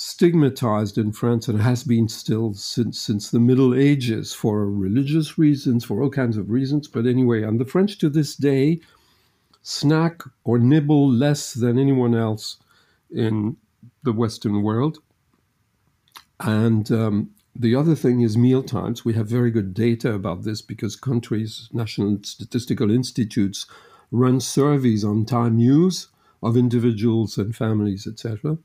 stigmatized 0.00 0.96
in 0.96 1.12
France 1.12 1.46
and 1.46 1.60
has 1.60 1.84
been 1.84 2.08
still 2.08 2.54
since 2.54 2.98
since 2.98 3.30
the 3.30 3.38
Middle 3.38 3.74
Ages 3.74 4.32
for 4.32 4.70
religious 4.70 5.36
reasons, 5.36 5.84
for 5.84 6.02
all 6.02 6.08
kinds 6.08 6.38
of 6.38 6.50
reasons. 6.50 6.88
But 6.88 7.06
anyway, 7.06 7.42
and 7.42 7.60
the 7.60 7.66
French 7.66 7.98
to 7.98 8.08
this 8.08 8.34
day 8.34 8.80
snack 9.62 10.22
or 10.42 10.58
nibble 10.58 11.06
less 11.10 11.52
than 11.52 11.78
anyone 11.78 12.14
else 12.14 12.56
in 13.10 13.58
the 14.02 14.12
Western 14.12 14.62
world. 14.62 15.00
And 16.40 16.90
um, 16.90 17.32
the 17.54 17.74
other 17.74 17.94
thing 17.94 18.22
is 18.22 18.38
meal 18.38 18.62
times. 18.62 19.04
We 19.04 19.12
have 19.14 19.26
very 19.26 19.50
good 19.50 19.74
data 19.74 20.14
about 20.14 20.44
this 20.44 20.62
because 20.62 20.96
countries, 20.96 21.68
national 21.74 22.20
statistical 22.22 22.90
institutes, 22.90 23.66
run 24.10 24.40
surveys 24.40 25.04
on 25.04 25.26
time 25.26 25.58
use 25.58 26.08
of 26.42 26.56
individuals 26.56 27.36
and 27.36 27.54
families, 27.54 28.06
etc. 28.06 28.56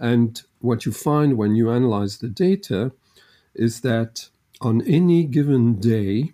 And 0.00 0.42
what 0.60 0.86
you 0.86 0.92
find 0.92 1.36
when 1.36 1.54
you 1.54 1.70
analyze 1.70 2.16
the 2.18 2.28
data 2.28 2.92
is 3.54 3.82
that 3.82 4.30
on 4.62 4.80
any 4.86 5.24
given 5.24 5.78
day, 5.78 6.32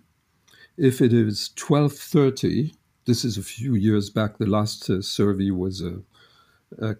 if 0.77 1.01
it 1.01 1.11
is 1.11 1.49
1230, 1.57 2.73
this 3.05 3.25
is 3.25 3.37
a 3.37 3.43
few 3.43 3.75
years 3.75 4.09
back, 4.09 4.37
the 4.37 4.45
last 4.45 4.89
uh, 4.89 5.01
survey 5.01 5.51
was 5.51 5.83
uh, 5.83 5.97
uh, 6.81 6.93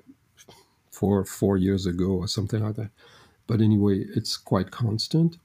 four, 0.91 1.23
four 1.23 1.55
years 1.57 1.85
ago 1.85 2.11
or 2.11 2.27
something 2.27 2.61
like 2.63 2.75
that. 2.75 2.89
But 3.45 3.61
anyway, 3.61 4.03
it's 4.15 4.35
quite 4.35 4.71
constant. 4.71 5.37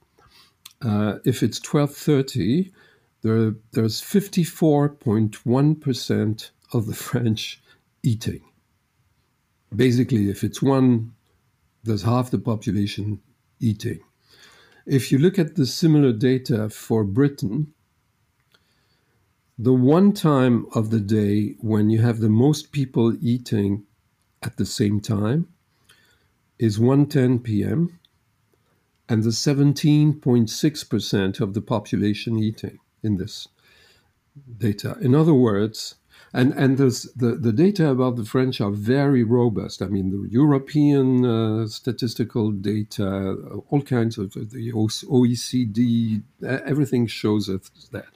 Uh, 0.81 1.19
if 1.23 1.41
it's 1.41 1.59
1230, 1.59 2.73
there, 3.21 3.55
there's 3.71 4.01
54.1% 4.01 6.49
of 6.73 6.87
the 6.87 6.93
French 6.95 7.61
eating 8.01 8.41
basically, 9.75 10.29
if 10.29 10.43
it's 10.43 10.61
one, 10.61 11.13
there's 11.83 12.03
half 12.03 12.31
the 12.31 12.39
population 12.39 13.21
eating. 13.59 13.99
If 14.85 15.11
you 15.11 15.17
look 15.17 15.39
at 15.39 15.55
the 15.55 15.65
similar 15.65 16.11
data 16.11 16.69
for 16.69 17.03
Britain, 17.03 17.73
the 19.57 19.73
one 19.73 20.13
time 20.13 20.65
of 20.73 20.89
the 20.89 20.99
day 20.99 21.55
when 21.59 21.89
you 21.89 22.01
have 22.01 22.19
the 22.19 22.29
most 22.29 22.71
people 22.71 23.15
eating 23.21 23.85
at 24.41 24.57
the 24.57 24.65
same 24.65 24.99
time 24.99 25.47
is 26.59 26.79
1:10 26.79 27.43
p.m. 27.43 27.99
and 29.07 29.23
the 29.23 29.29
17.6% 29.29 31.39
of 31.39 31.53
the 31.53 31.61
population 31.61 32.37
eating 32.37 32.79
in 33.03 33.17
this 33.17 33.47
data. 34.57 34.97
In 35.01 35.13
other 35.13 35.33
words, 35.33 35.95
and 36.33 36.53
and 36.53 36.77
the 36.77 37.37
the 37.39 37.53
data 37.53 37.89
about 37.89 38.15
the 38.15 38.25
French 38.25 38.59
are 38.59 38.71
very 38.71 39.23
robust. 39.23 39.81
I 39.81 39.87
mean, 39.87 40.09
the 40.11 40.27
European 40.29 41.25
uh, 41.25 41.67
statistical 41.67 42.51
data, 42.51 43.35
all 43.69 43.81
kinds 43.81 44.17
of 44.17 44.33
the 44.33 44.71
OECD, 44.71 46.23
everything 46.41 47.07
shows 47.07 47.49
us 47.49 47.69
that 47.91 48.07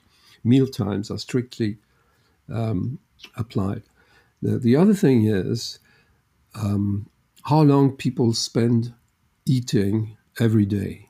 meal 0.43 0.67
times 0.67 1.11
are 1.11 1.17
strictly 1.19 1.77
um, 2.51 2.99
applied. 3.35 3.83
The, 4.41 4.57
the 4.57 4.75
other 4.75 4.93
thing 4.93 5.25
is 5.25 5.79
um, 6.55 7.09
how 7.43 7.61
long 7.61 7.91
people 7.91 8.33
spend 8.33 8.93
eating 9.45 10.17
every 10.39 10.65
day. 10.65 11.09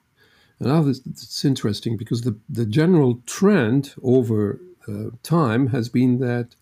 And 0.59 0.69
now 0.69 0.81
this, 0.81 1.01
it's 1.05 1.45
interesting 1.45 1.97
because 1.97 2.21
the, 2.21 2.37
the 2.49 2.65
general 2.65 3.21
trend 3.25 3.93
over 4.01 4.59
uh, 4.87 5.11
time 5.23 5.67
has 5.67 5.89
been 5.89 6.19
that 6.19 6.55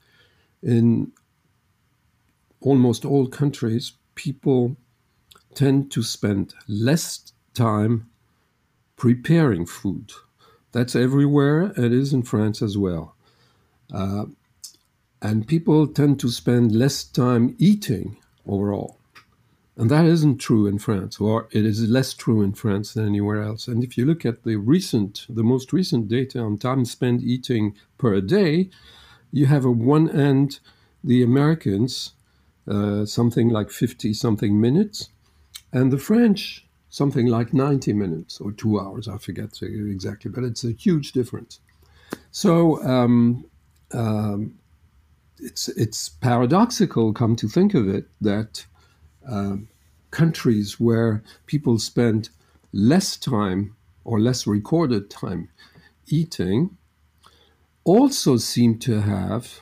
in 0.61 1.11
almost 2.61 3.05
all 3.05 3.27
countries, 3.27 3.93
people 4.15 4.75
tend 5.53 5.91
to 5.91 6.03
spend 6.03 6.53
less 6.67 7.31
time 7.53 8.09
preparing 8.97 9.65
food. 9.65 10.11
That's 10.71 10.95
everywhere. 10.95 11.73
It 11.77 11.93
is 11.93 12.11
in 12.11 12.23
France 12.23 12.61
as 12.61 12.77
well. 12.77 13.15
Uh, 13.93 14.25
and 15.21 15.47
people 15.47 15.87
tend 15.87 16.19
to 16.19 16.29
spend 16.29 16.75
less 16.75 17.03
time 17.03 17.55
eating 17.57 18.17
overall. 18.45 18.97
And 19.77 19.89
that 19.91 20.05
isn't 20.05 20.37
true 20.37 20.67
in 20.67 20.79
France, 20.79 21.19
or 21.19 21.47
it 21.51 21.65
is 21.65 21.89
less 21.89 22.13
true 22.13 22.41
in 22.41 22.53
France 22.53 22.93
than 22.93 23.05
anywhere 23.05 23.41
else. 23.41 23.67
And 23.67 23.83
if 23.83 23.97
you 23.97 24.05
look 24.05 24.25
at 24.25 24.43
the 24.43 24.55
recent, 24.55 25.25
the 25.27 25.43
most 25.43 25.73
recent 25.73 26.07
data 26.07 26.39
on 26.39 26.57
time 26.57 26.85
spent 26.85 27.23
eating 27.23 27.75
per 27.97 28.21
day, 28.21 28.69
you 29.35 29.47
have 29.47 29.65
at 29.65 29.75
one 29.75 30.09
end 30.09 30.59
the 31.03 31.21
Americans, 31.21 32.13
uh, 32.69 33.05
something 33.05 33.49
like 33.49 33.69
50 33.69 34.13
something 34.13 34.59
minutes, 34.61 35.09
and 35.73 35.91
the 35.91 35.97
French, 35.97 36.65
something 36.89 37.27
like 37.27 37.53
90 37.53 37.91
minutes 37.91 38.39
or 38.39 38.53
two 38.53 38.79
hours, 38.79 39.09
I 39.09 39.17
forget 39.17 39.61
exactly, 39.61 40.31
but 40.31 40.45
it's 40.45 40.63
a 40.63 40.71
huge 40.71 41.11
difference. 41.11 41.59
So 42.31 42.81
um, 42.83 43.45
um, 43.91 44.57
it's, 45.39 45.67
it's 45.67 46.07
paradoxical, 46.07 47.11
come 47.11 47.35
to 47.35 47.49
think 47.49 47.73
of 47.73 47.89
it, 47.89 48.05
that 48.21 48.65
uh, 49.29 49.57
countries 50.11 50.79
where 50.79 51.21
people 51.45 51.77
spend 51.77 52.29
less 52.71 53.17
time 53.17 53.75
or 54.05 54.21
less 54.21 54.47
recorded 54.47 55.09
time 55.09 55.49
eating 56.07 56.77
also 57.85 58.35
seem 58.35 58.77
to 58.79 59.01
have 59.01 59.61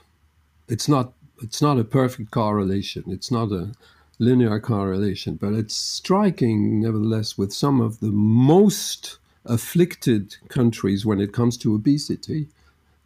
it's 0.70 0.88
not 0.88 1.14
it's 1.42 1.62
not 1.62 1.78
a 1.78 1.84
perfect 1.84 2.32
correlation 2.32 3.04
it's 3.08 3.30
not 3.30 3.52
a 3.52 3.74
linear 4.18 4.60
correlation 4.60 5.36
but 5.36 5.54
it's 5.54 5.76
striking 5.76 6.80
nevertheless 6.80 7.38
with 7.38 7.54
some 7.54 7.82
of 7.82 8.00
the 8.00 8.12
most 8.12 9.18
afflicted 9.46 10.38
countries 10.48 11.06
when 11.06 11.20
it 11.20 11.34
comes 11.34 11.58
to 11.58 11.76
obesity 11.76 12.48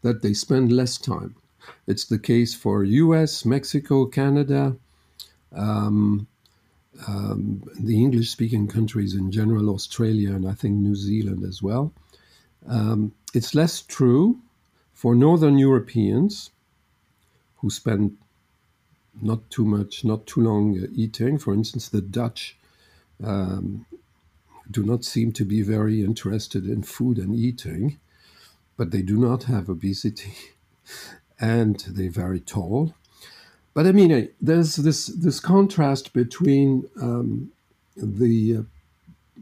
that 0.03 0.21
they 0.21 0.33
spend 0.33 0.71
less 0.71 0.99
time. 0.99 1.35
It's 1.87 2.05
the 2.05 2.19
case 2.19 2.53
for 2.53 2.85
us 2.85 3.43
mexico 3.43 4.05
canada 4.05 4.75
um, 5.51 6.27
um, 7.07 7.63
the 7.79 7.95
english 7.95 8.29
speaking 8.29 8.67
countries 8.67 9.15
in 9.15 9.31
general 9.31 9.69
australia 9.73 10.33
and 10.33 10.47
i 10.47 10.53
think 10.53 10.75
new 10.75 10.95
zealand 10.95 11.43
as 11.43 11.63
well. 11.63 11.91
Um, 12.67 13.13
it's 13.33 13.55
less 13.55 13.81
true 13.81 14.39
for 14.97 15.13
Northern 15.13 15.59
Europeans 15.59 16.49
who 17.57 17.69
spend 17.69 18.17
not 19.21 19.47
too 19.51 19.63
much, 19.63 20.03
not 20.03 20.25
too 20.25 20.41
long 20.41 20.75
uh, 20.75 20.87
eating. 20.91 21.37
For 21.37 21.53
instance, 21.53 21.87
the 21.87 22.01
Dutch 22.01 22.57
um, 23.23 23.85
do 24.71 24.83
not 24.83 25.05
seem 25.05 25.31
to 25.33 25.45
be 25.45 25.61
very 25.61 26.03
interested 26.03 26.65
in 26.65 26.81
food 26.81 27.19
and 27.19 27.35
eating, 27.35 27.99
but 28.75 28.89
they 28.89 29.03
do 29.03 29.17
not 29.17 29.43
have 29.43 29.69
obesity 29.69 30.33
and 31.39 31.79
they're 31.87 32.09
very 32.09 32.39
tall. 32.39 32.95
But 33.75 33.85
I 33.85 33.91
mean, 33.91 34.11
uh, 34.11 34.25
there's 34.41 34.77
this, 34.77 35.05
this 35.05 35.39
contrast 35.39 36.11
between 36.11 36.89
um, 36.99 37.51
the, 37.95 38.57
uh, 38.57 39.41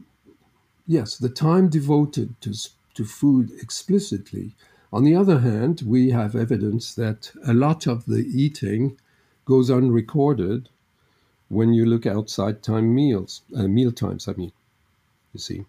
yes, 0.86 1.16
the 1.16 1.30
time 1.30 1.70
devoted 1.70 2.38
to 2.42 2.52
to 2.96 3.04
food 3.04 3.50
explicitly. 3.60 4.52
On 4.96 5.04
the 5.04 5.14
other 5.14 5.40
hand, 5.40 5.82
we 5.84 6.08
have 6.12 6.34
evidence 6.34 6.94
that 6.94 7.30
a 7.46 7.52
lot 7.52 7.86
of 7.86 8.06
the 8.06 8.24
eating 8.32 8.96
goes 9.44 9.70
unrecorded 9.70 10.70
when 11.48 11.74
you 11.74 11.84
look 11.84 12.06
outside 12.06 12.62
time 12.62 12.94
meals, 12.94 13.42
uh, 13.54 13.68
meal 13.68 13.92
times. 13.92 14.26
I 14.26 14.32
mean, 14.32 14.52
you 15.34 15.38
see. 15.38 15.66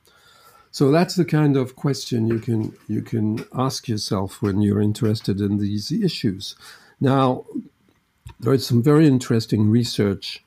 So 0.71 0.91
that's 0.91 1.15
the 1.15 1.25
kind 1.25 1.57
of 1.57 1.75
question 1.75 2.27
you 2.27 2.39
can 2.39 2.73
you 2.87 3.01
can 3.01 3.43
ask 3.53 3.89
yourself 3.89 4.41
when 4.41 4.61
you're 4.61 4.81
interested 4.81 5.41
in 5.41 5.57
these 5.57 5.91
issues. 5.91 6.55
Now, 7.01 7.45
there 8.39 8.53
is 8.53 8.65
some 8.65 8.81
very 8.81 9.07
interesting 9.07 9.69
research 9.69 10.41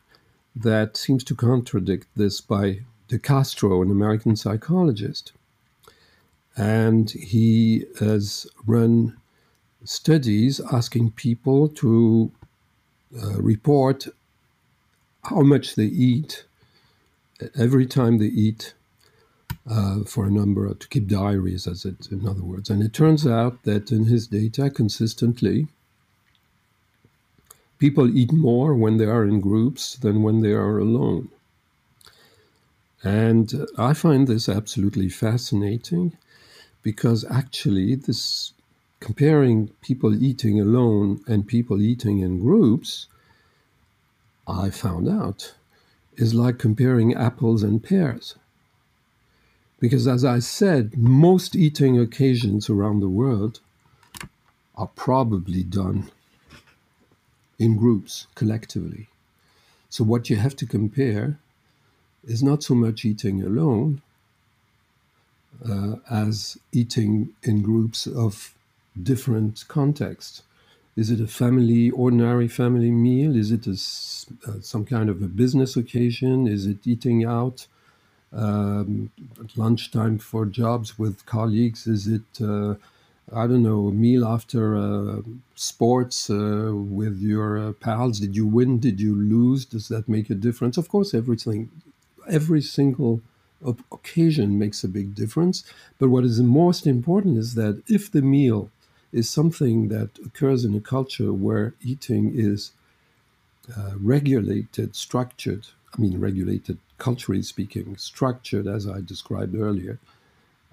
that 0.57 0.97
seems 0.97 1.23
to 1.25 1.35
contradict 1.35 2.07
this 2.17 2.41
by 2.41 2.81
De 3.09 3.19
Castro, 3.19 3.83
an 3.83 3.91
American 3.91 4.37
psychologist 4.37 5.33
and 6.57 7.11
he 7.11 7.85
has 7.99 8.47
run 8.67 9.17
studies 9.85 10.61
asking 10.73 11.13
people 11.13 11.69
to 11.69 12.31
uh, 13.23 13.41
report 13.41 14.07
how 15.25 15.41
much 15.41 15.75
they 15.75 15.85
eat 15.85 16.45
every 17.57 17.87
time 17.87 18.19
they 18.19 18.27
eat 18.27 18.75
uh, 19.69 20.01
for 20.05 20.27
a 20.27 20.31
number 20.31 20.73
to 20.75 20.89
keep 20.89 21.07
diaries 21.07 21.67
as 21.67 21.85
it 21.85 22.09
in 22.11 22.27
other 22.27 22.43
words. 22.43 22.71
And 22.71 22.83
it 22.83 22.93
turns 22.93 23.27
out 23.27 23.63
that 23.65 23.91
in 23.91 24.05
his 24.07 24.27
data 24.27 24.71
consistently 24.71 25.69
people 27.79 28.15
eat 28.17 28.33
more 28.33 28.75
when 28.75 28.99
they 28.99 29.07
are 29.07 29.25
in 29.25 29.41
groups 29.41 29.97
than 29.97 30.23
when 30.23 30.41
they 30.41 30.53
are 30.53 30.79
alone. 30.79 31.31
And 33.03 33.67
i 33.79 33.95
find 33.95 34.29
this 34.29 34.49
absolutely 34.49 35.09
fascinating 35.09 36.17
because 36.83 37.25
actually 37.31 37.95
this 37.95 38.53
comparing 39.01 39.69
people 39.81 40.23
eating 40.23 40.61
alone 40.61 41.21
and 41.27 41.47
people 41.47 41.81
eating 41.81 42.21
in 42.21 42.41
groups 42.41 43.07
i 44.47 44.69
found 44.71 45.09
out 45.09 45.55
is 46.17 46.35
like 46.35 46.59
comparing 46.59 47.15
apples 47.15 47.63
and 47.63 47.83
pears. 47.83 48.37
Because 49.79 50.07
as 50.07 50.25
i 50.25 50.39
said 50.39 50.97
most 50.97 51.57
eating 51.57 51.99
occasions 51.99 52.69
around 52.69 53.01
the 53.01 53.09
world 53.09 53.61
are 54.77 54.91
probably 54.95 55.63
done 55.63 56.11
in 57.59 57.77
groups 57.77 58.27
collectively. 58.35 59.09
So 59.89 60.05
what 60.05 60.31
you 60.31 60.37
have 60.37 60.57
to 60.57 60.67
compare 60.67 61.39
is 62.25 62.43
not 62.43 62.63
so 62.63 62.75
much 62.75 63.05
eating 63.05 63.43
alone 63.43 64.03
uh, 65.69 65.97
as 66.11 66.59
eating 66.73 67.31
in 67.43 67.63
groups 67.63 68.07
of 68.07 68.55
different 69.03 69.65
contexts. 69.69 70.43
Is 70.97 71.11
it 71.11 71.21
a 71.21 71.27
family, 71.29 71.91
ordinary 71.91 72.49
family 72.49 72.91
meal? 72.91 73.37
Is 73.37 73.53
it 73.53 73.67
a, 73.67 73.73
uh, 74.49 74.61
some 74.63 74.85
kind 74.87 75.11
of 75.11 75.23
a 75.23 75.29
business 75.29 75.77
occasion? 75.77 76.49
Is 76.49 76.67
it 76.67 76.79
eating 76.87 77.25
out 77.25 77.67
um, 78.33 79.11
at 79.41 79.57
lunchtime 79.59 80.19
for 80.19 80.47
jobs 80.47 80.99
with 80.99 81.27
colleagues? 81.27 81.87
Is 81.87 82.09
it, 82.09 82.23
uh, 82.43 82.75
I 83.35 83.47
don't 83.49 83.63
know, 83.65 83.89
a 83.89 83.93
meal 83.93 84.25
after 84.27 84.77
uh, 84.77 85.23
sports 85.57 86.31
uh, 86.31 86.73
with 86.75 87.21
your 87.21 87.59
uh, 87.59 87.73
pals? 87.75 88.21
Did 88.21 88.37
you 88.37 88.47
win? 88.47 88.81
Did 88.81 89.01
you 89.01 89.15
lose? 89.17 89.65
Does 89.67 89.89
that 89.89 90.09
make 90.09 90.31
a 90.31 90.35
difference? 90.35 90.79
Of 90.79 90.89
course, 90.89 91.15
everything, 91.15 91.71
every 92.31 92.63
single 92.63 93.23
occasion 93.67 94.59
makes 94.59 94.85
a 94.85 94.89
big 94.89 95.15
difference. 95.15 95.65
But 95.99 96.09
what 96.09 96.25
is 96.25 96.41
most 96.41 96.87
important 96.87 97.39
is 97.39 97.55
that 97.55 97.83
if 97.89 98.11
the 98.11 98.23
meal 98.23 98.71
is 99.13 99.29
something 99.29 99.89
that 99.89 100.11
occurs 100.25 100.65
in 100.65 100.75
a 100.75 100.81
culture 100.81 101.33
where 101.33 101.75
eating 101.83 102.33
is 102.35 102.73
uh, 103.77 103.93
regulated, 104.01 104.97
structured, 104.97 105.67
I 105.95 106.01
mean, 106.01 106.19
regulated 106.21 106.79
culturally 106.99 107.43
speaking, 107.43 107.97
structured 107.97 108.67
as 108.67 108.87
I 108.87 109.01
described 109.01 109.55
earlier, 109.55 109.99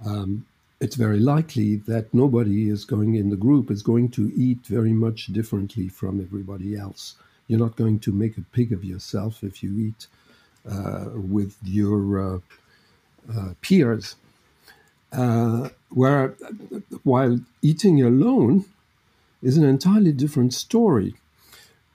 um, 0.06 0.45
it's 0.80 0.95
very 0.95 1.19
likely 1.19 1.78
that 1.88 2.13
nobody 2.13 2.69
is 2.69 2.86
going 2.86 3.15
in 3.15 3.30
the 3.30 3.36
group 3.36 3.71
is 3.71 3.82
going 3.82 4.10
to 4.10 4.32
eat 4.36 4.60
very 4.67 4.93
much 4.93 5.28
differently 5.28 5.88
from 5.88 6.21
everybody 6.21 6.76
else. 6.76 7.15
You're 7.47 7.60
not 7.60 7.76
going 7.76 8.00
to 8.00 8.12
make 8.12 8.38
a 8.38 8.41
pig 8.41 8.71
of 8.71 8.84
yourself 8.84 9.43
if 9.43 9.63
you 9.63 9.71
eat 9.80 10.08
uh, 10.69 11.06
with 11.15 11.56
your 11.63 12.36
uh, 12.36 12.39
peers, 13.61 14.15
uh, 15.11 15.69
where 15.89 16.35
while 17.03 17.39
eating 17.61 18.01
alone 18.01 18.65
is 19.41 19.57
an 19.57 19.63
entirely 19.63 20.11
different 20.11 20.53
story. 20.53 21.15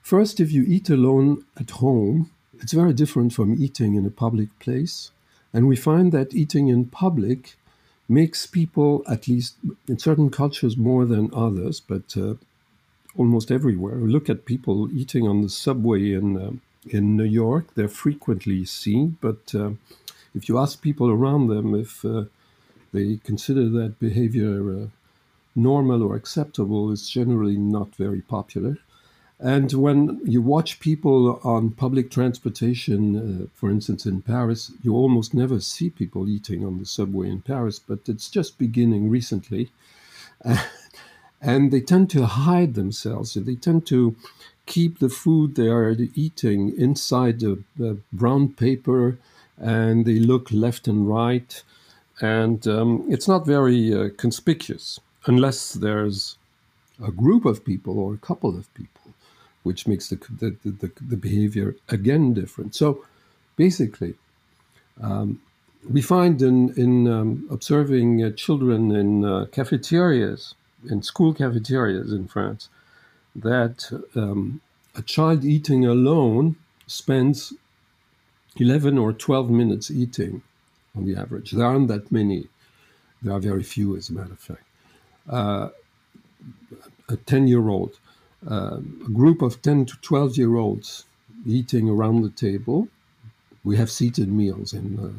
First, 0.01 0.39
if 0.39 0.51
you 0.51 0.63
eat 0.67 0.89
alone 0.89 1.45
at 1.57 1.71
home, 1.71 2.29
it's 2.59 2.73
very 2.73 2.93
different 2.93 3.33
from 3.33 3.61
eating 3.61 3.95
in 3.95 4.05
a 4.05 4.09
public 4.09 4.57
place. 4.59 5.11
And 5.53 5.67
we 5.67 5.75
find 5.75 6.11
that 6.11 6.33
eating 6.33 6.67
in 6.67 6.85
public 6.85 7.55
makes 8.09 8.45
people, 8.45 9.03
at 9.07 9.27
least 9.27 9.55
in 9.87 9.97
certain 9.99 10.29
cultures 10.29 10.75
more 10.75 11.05
than 11.05 11.29
others, 11.33 11.79
but 11.79 12.17
uh, 12.17 12.35
almost 13.15 13.51
everywhere. 13.51 13.95
Look 13.95 14.29
at 14.29 14.45
people 14.45 14.89
eating 14.91 15.27
on 15.27 15.41
the 15.41 15.49
subway 15.49 16.13
in, 16.13 16.37
uh, 16.37 16.51
in 16.89 17.15
New 17.15 17.23
York, 17.23 17.73
they're 17.75 17.87
frequently 17.87 18.65
seen, 18.65 19.17
but 19.21 19.53
uh, 19.55 19.71
if 20.35 20.49
you 20.49 20.57
ask 20.57 20.81
people 20.81 21.09
around 21.09 21.47
them 21.47 21.75
if 21.75 22.03
uh, 22.05 22.25
they 22.91 23.19
consider 23.23 23.69
that 23.69 23.99
behavior 23.99 24.83
uh, 24.83 24.87
normal 25.55 26.03
or 26.03 26.15
acceptable, 26.15 26.91
it's 26.91 27.09
generally 27.09 27.57
not 27.57 27.95
very 27.95 28.21
popular. 28.21 28.77
And 29.39 29.73
when 29.73 30.21
you 30.23 30.41
watch 30.41 30.79
people 30.79 31.39
on 31.43 31.71
public 31.71 32.09
transportation, 32.09 33.43
uh, 33.43 33.47
for 33.53 33.69
instance, 33.69 34.05
in 34.05 34.21
Paris, 34.21 34.71
you 34.83 34.95
almost 34.95 35.33
never 35.33 35.59
see 35.59 35.89
people 35.89 36.29
eating 36.29 36.65
on 36.65 36.79
the 36.79 36.85
subway 36.85 37.29
in 37.29 37.41
Paris, 37.41 37.77
but 37.77 37.99
it's 38.07 38.29
just 38.29 38.57
beginning 38.57 39.09
recently. 39.09 39.69
and 41.41 41.71
they 41.71 41.81
tend 41.81 42.09
to 42.11 42.25
hide 42.25 42.75
themselves. 42.75 43.33
They 43.33 43.55
tend 43.55 43.85
to 43.87 44.15
keep 44.65 44.99
the 44.99 45.09
food 45.09 45.55
they 45.55 45.67
are 45.67 45.95
eating 46.15 46.73
inside 46.77 47.41
the, 47.41 47.61
the 47.75 47.97
brown 48.13 48.47
paper 48.53 49.17
and 49.57 50.05
they 50.05 50.19
look 50.19 50.51
left 50.51 50.87
and 50.87 51.07
right. 51.07 51.63
And 52.21 52.67
um, 52.67 53.05
it's 53.09 53.27
not 53.27 53.45
very 53.45 53.93
uh, 53.93 54.09
conspicuous 54.17 54.99
unless 55.25 55.73
there's 55.73 56.37
a 57.03 57.11
group 57.11 57.45
of 57.45 57.65
people 57.65 57.99
or 57.99 58.13
a 58.13 58.17
couple 58.17 58.57
of 58.57 58.71
people, 58.73 59.11
which 59.63 59.87
makes 59.87 60.09
the, 60.09 60.15
the, 60.39 60.55
the, 60.63 60.91
the 61.01 61.17
behavior 61.17 61.75
again 61.89 62.33
different. 62.33 62.75
So 62.75 63.03
basically, 63.55 64.15
um, 65.01 65.41
we 65.89 66.01
find 66.01 66.41
in, 66.41 66.73
in 66.75 67.07
um, 67.07 67.47
observing 67.49 68.23
uh, 68.23 68.31
children 68.31 68.91
in 68.91 69.25
uh, 69.25 69.45
cafeterias, 69.51 70.55
in 70.89 71.01
school 71.01 71.33
cafeterias 71.33 72.11
in 72.11 72.27
France, 72.27 72.69
that 73.35 73.91
um, 74.15 74.61
a 74.95 75.01
child 75.01 75.43
eating 75.43 75.85
alone 75.85 76.55
spends 76.87 77.53
11 78.57 78.97
or 78.97 79.13
12 79.13 79.49
minutes 79.49 79.89
eating 79.89 80.41
on 80.95 81.05
the 81.05 81.15
average. 81.15 81.51
There 81.51 81.65
aren't 81.65 81.87
that 81.87 82.11
many. 82.11 82.47
There 83.21 83.33
are 83.33 83.39
very 83.39 83.63
few, 83.63 83.95
as 83.95 84.09
a 84.09 84.13
matter 84.13 84.33
of 84.33 84.39
fact. 84.39 84.63
Uh, 85.29 85.69
a 87.09 87.15
10 87.15 87.47
year 87.47 87.69
old, 87.69 87.99
uh, 88.49 88.77
a 88.77 89.09
group 89.09 89.41
of 89.41 89.61
10 89.61 89.85
to 89.87 89.97
12 90.01 90.37
year 90.37 90.55
olds 90.55 91.05
eating 91.45 91.89
around 91.89 92.21
the 92.21 92.29
table. 92.29 92.87
We 93.63 93.77
have 93.77 93.89
seated 93.89 94.31
meals 94.31 94.73
in 94.73 94.99
uh, 94.99 95.09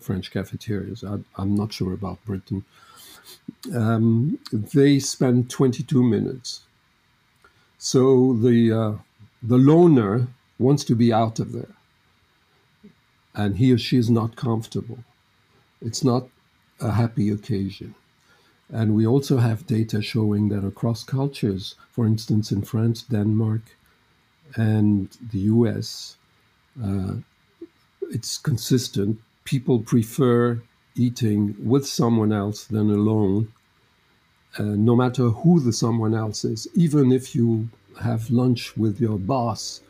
French 0.00 0.30
cafeterias. 0.30 1.04
I, 1.04 1.18
am 1.40 1.54
not 1.54 1.72
sure 1.72 1.92
about 1.92 2.24
Britain. 2.24 2.64
Um, 3.74 4.38
they 4.52 4.98
spend 4.98 5.50
22 5.50 6.02
minutes. 6.02 6.62
So 7.78 8.34
the 8.34 8.72
uh, 8.72 8.92
the 9.42 9.56
loner 9.56 10.28
wants 10.58 10.84
to 10.84 10.94
be 10.94 11.12
out 11.12 11.38
of 11.38 11.52
there, 11.52 11.74
and 13.34 13.56
he 13.56 13.72
or 13.72 13.78
she 13.78 13.96
is 13.96 14.10
not 14.10 14.36
comfortable. 14.36 14.98
It's 15.80 16.04
not 16.04 16.28
a 16.80 16.92
happy 16.92 17.30
occasion. 17.30 17.94
And 18.72 18.94
we 18.94 19.06
also 19.06 19.38
have 19.38 19.66
data 19.66 20.00
showing 20.00 20.48
that 20.50 20.64
across 20.64 21.02
cultures, 21.04 21.74
for 21.90 22.06
instance, 22.06 22.52
in 22.52 22.62
France, 22.62 23.02
Denmark, 23.02 23.62
and 24.54 25.08
the 25.32 25.40
US, 25.40 26.16
uh, 26.82 27.14
it's 28.10 28.38
consistent. 28.38 29.20
People 29.44 29.80
prefer 29.80 30.62
eating 30.94 31.56
with 31.58 31.86
someone 31.86 32.32
else 32.32 32.64
than 32.64 32.90
alone, 32.90 33.52
uh, 34.58 34.62
no 34.62 34.94
matter 34.96 35.28
who 35.28 35.60
the 35.60 35.72
someone 35.72 36.14
else 36.14 36.44
is. 36.44 36.68
Even 36.74 37.12
if 37.12 37.34
you 37.34 37.68
have 38.02 38.30
lunch 38.30 38.76
with 38.76 39.00
your 39.00 39.18
boss 39.18 39.80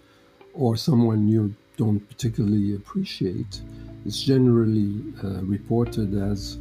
or 0.54 0.76
someone 0.76 1.28
you 1.28 1.54
don't 1.80 2.00
particularly 2.08 2.74
appreciate, 2.74 3.62
it's 4.04 4.22
generally 4.22 5.02
uh, 5.24 5.40
reported 5.44 6.12
as 6.30 6.56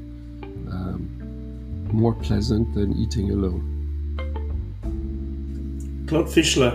um, 0.71 1.89
more 1.91 2.13
pleasant 2.13 2.73
than 2.73 2.93
eating 2.93 3.31
alone. 3.31 3.61
Claude 6.07 6.27
Fischler, 6.27 6.73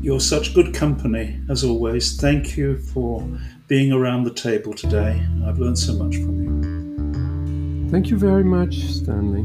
you're 0.00 0.20
such 0.20 0.54
good 0.54 0.72
company 0.74 1.38
as 1.50 1.64
always. 1.64 2.16
Thank 2.16 2.56
you 2.56 2.78
for 2.78 3.22
being 3.66 3.92
around 3.92 4.24
the 4.24 4.32
table 4.32 4.72
today. 4.72 5.22
I've 5.44 5.58
learned 5.58 5.78
so 5.78 5.92
much 6.02 6.16
from 6.16 6.34
you. 6.42 7.90
Thank 7.90 8.08
you 8.08 8.16
very 8.16 8.44
much, 8.44 8.74
Stanley. 8.84 9.44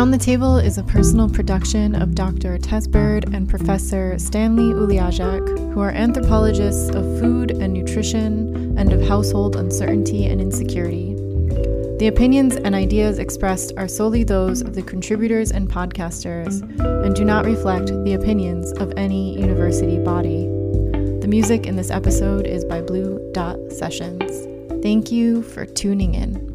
Around 0.00 0.12
the 0.12 0.16
Table 0.16 0.56
is 0.56 0.78
a 0.78 0.82
personal 0.82 1.28
production 1.28 1.94
of 1.94 2.14
Dr. 2.14 2.56
Tess 2.56 2.86
Bird 2.86 3.34
and 3.34 3.46
Professor 3.46 4.18
Stanley 4.18 4.72
Ulijaszek, 4.72 5.74
who 5.74 5.80
are 5.80 5.90
anthropologists 5.90 6.88
of 6.88 7.04
food 7.20 7.50
and 7.50 7.74
nutrition 7.74 8.78
and 8.78 8.94
of 8.94 9.06
household 9.06 9.56
uncertainty 9.56 10.24
and 10.24 10.40
insecurity. 10.40 11.14
The 11.98 12.06
opinions 12.06 12.56
and 12.56 12.74
ideas 12.74 13.18
expressed 13.18 13.74
are 13.76 13.86
solely 13.86 14.24
those 14.24 14.62
of 14.62 14.74
the 14.74 14.80
contributors 14.80 15.50
and 15.50 15.68
podcasters 15.68 16.62
and 17.04 17.14
do 17.14 17.22
not 17.22 17.44
reflect 17.44 17.88
the 17.88 18.14
opinions 18.14 18.72
of 18.80 18.94
any 18.96 19.38
university 19.38 19.98
body. 19.98 20.46
The 21.20 21.28
music 21.28 21.66
in 21.66 21.76
this 21.76 21.90
episode 21.90 22.46
is 22.46 22.64
by 22.64 22.80
Blue 22.80 23.20
Dot 23.34 23.58
Sessions. 23.70 24.46
Thank 24.82 25.12
you 25.12 25.42
for 25.42 25.66
tuning 25.66 26.14
in. 26.14 26.49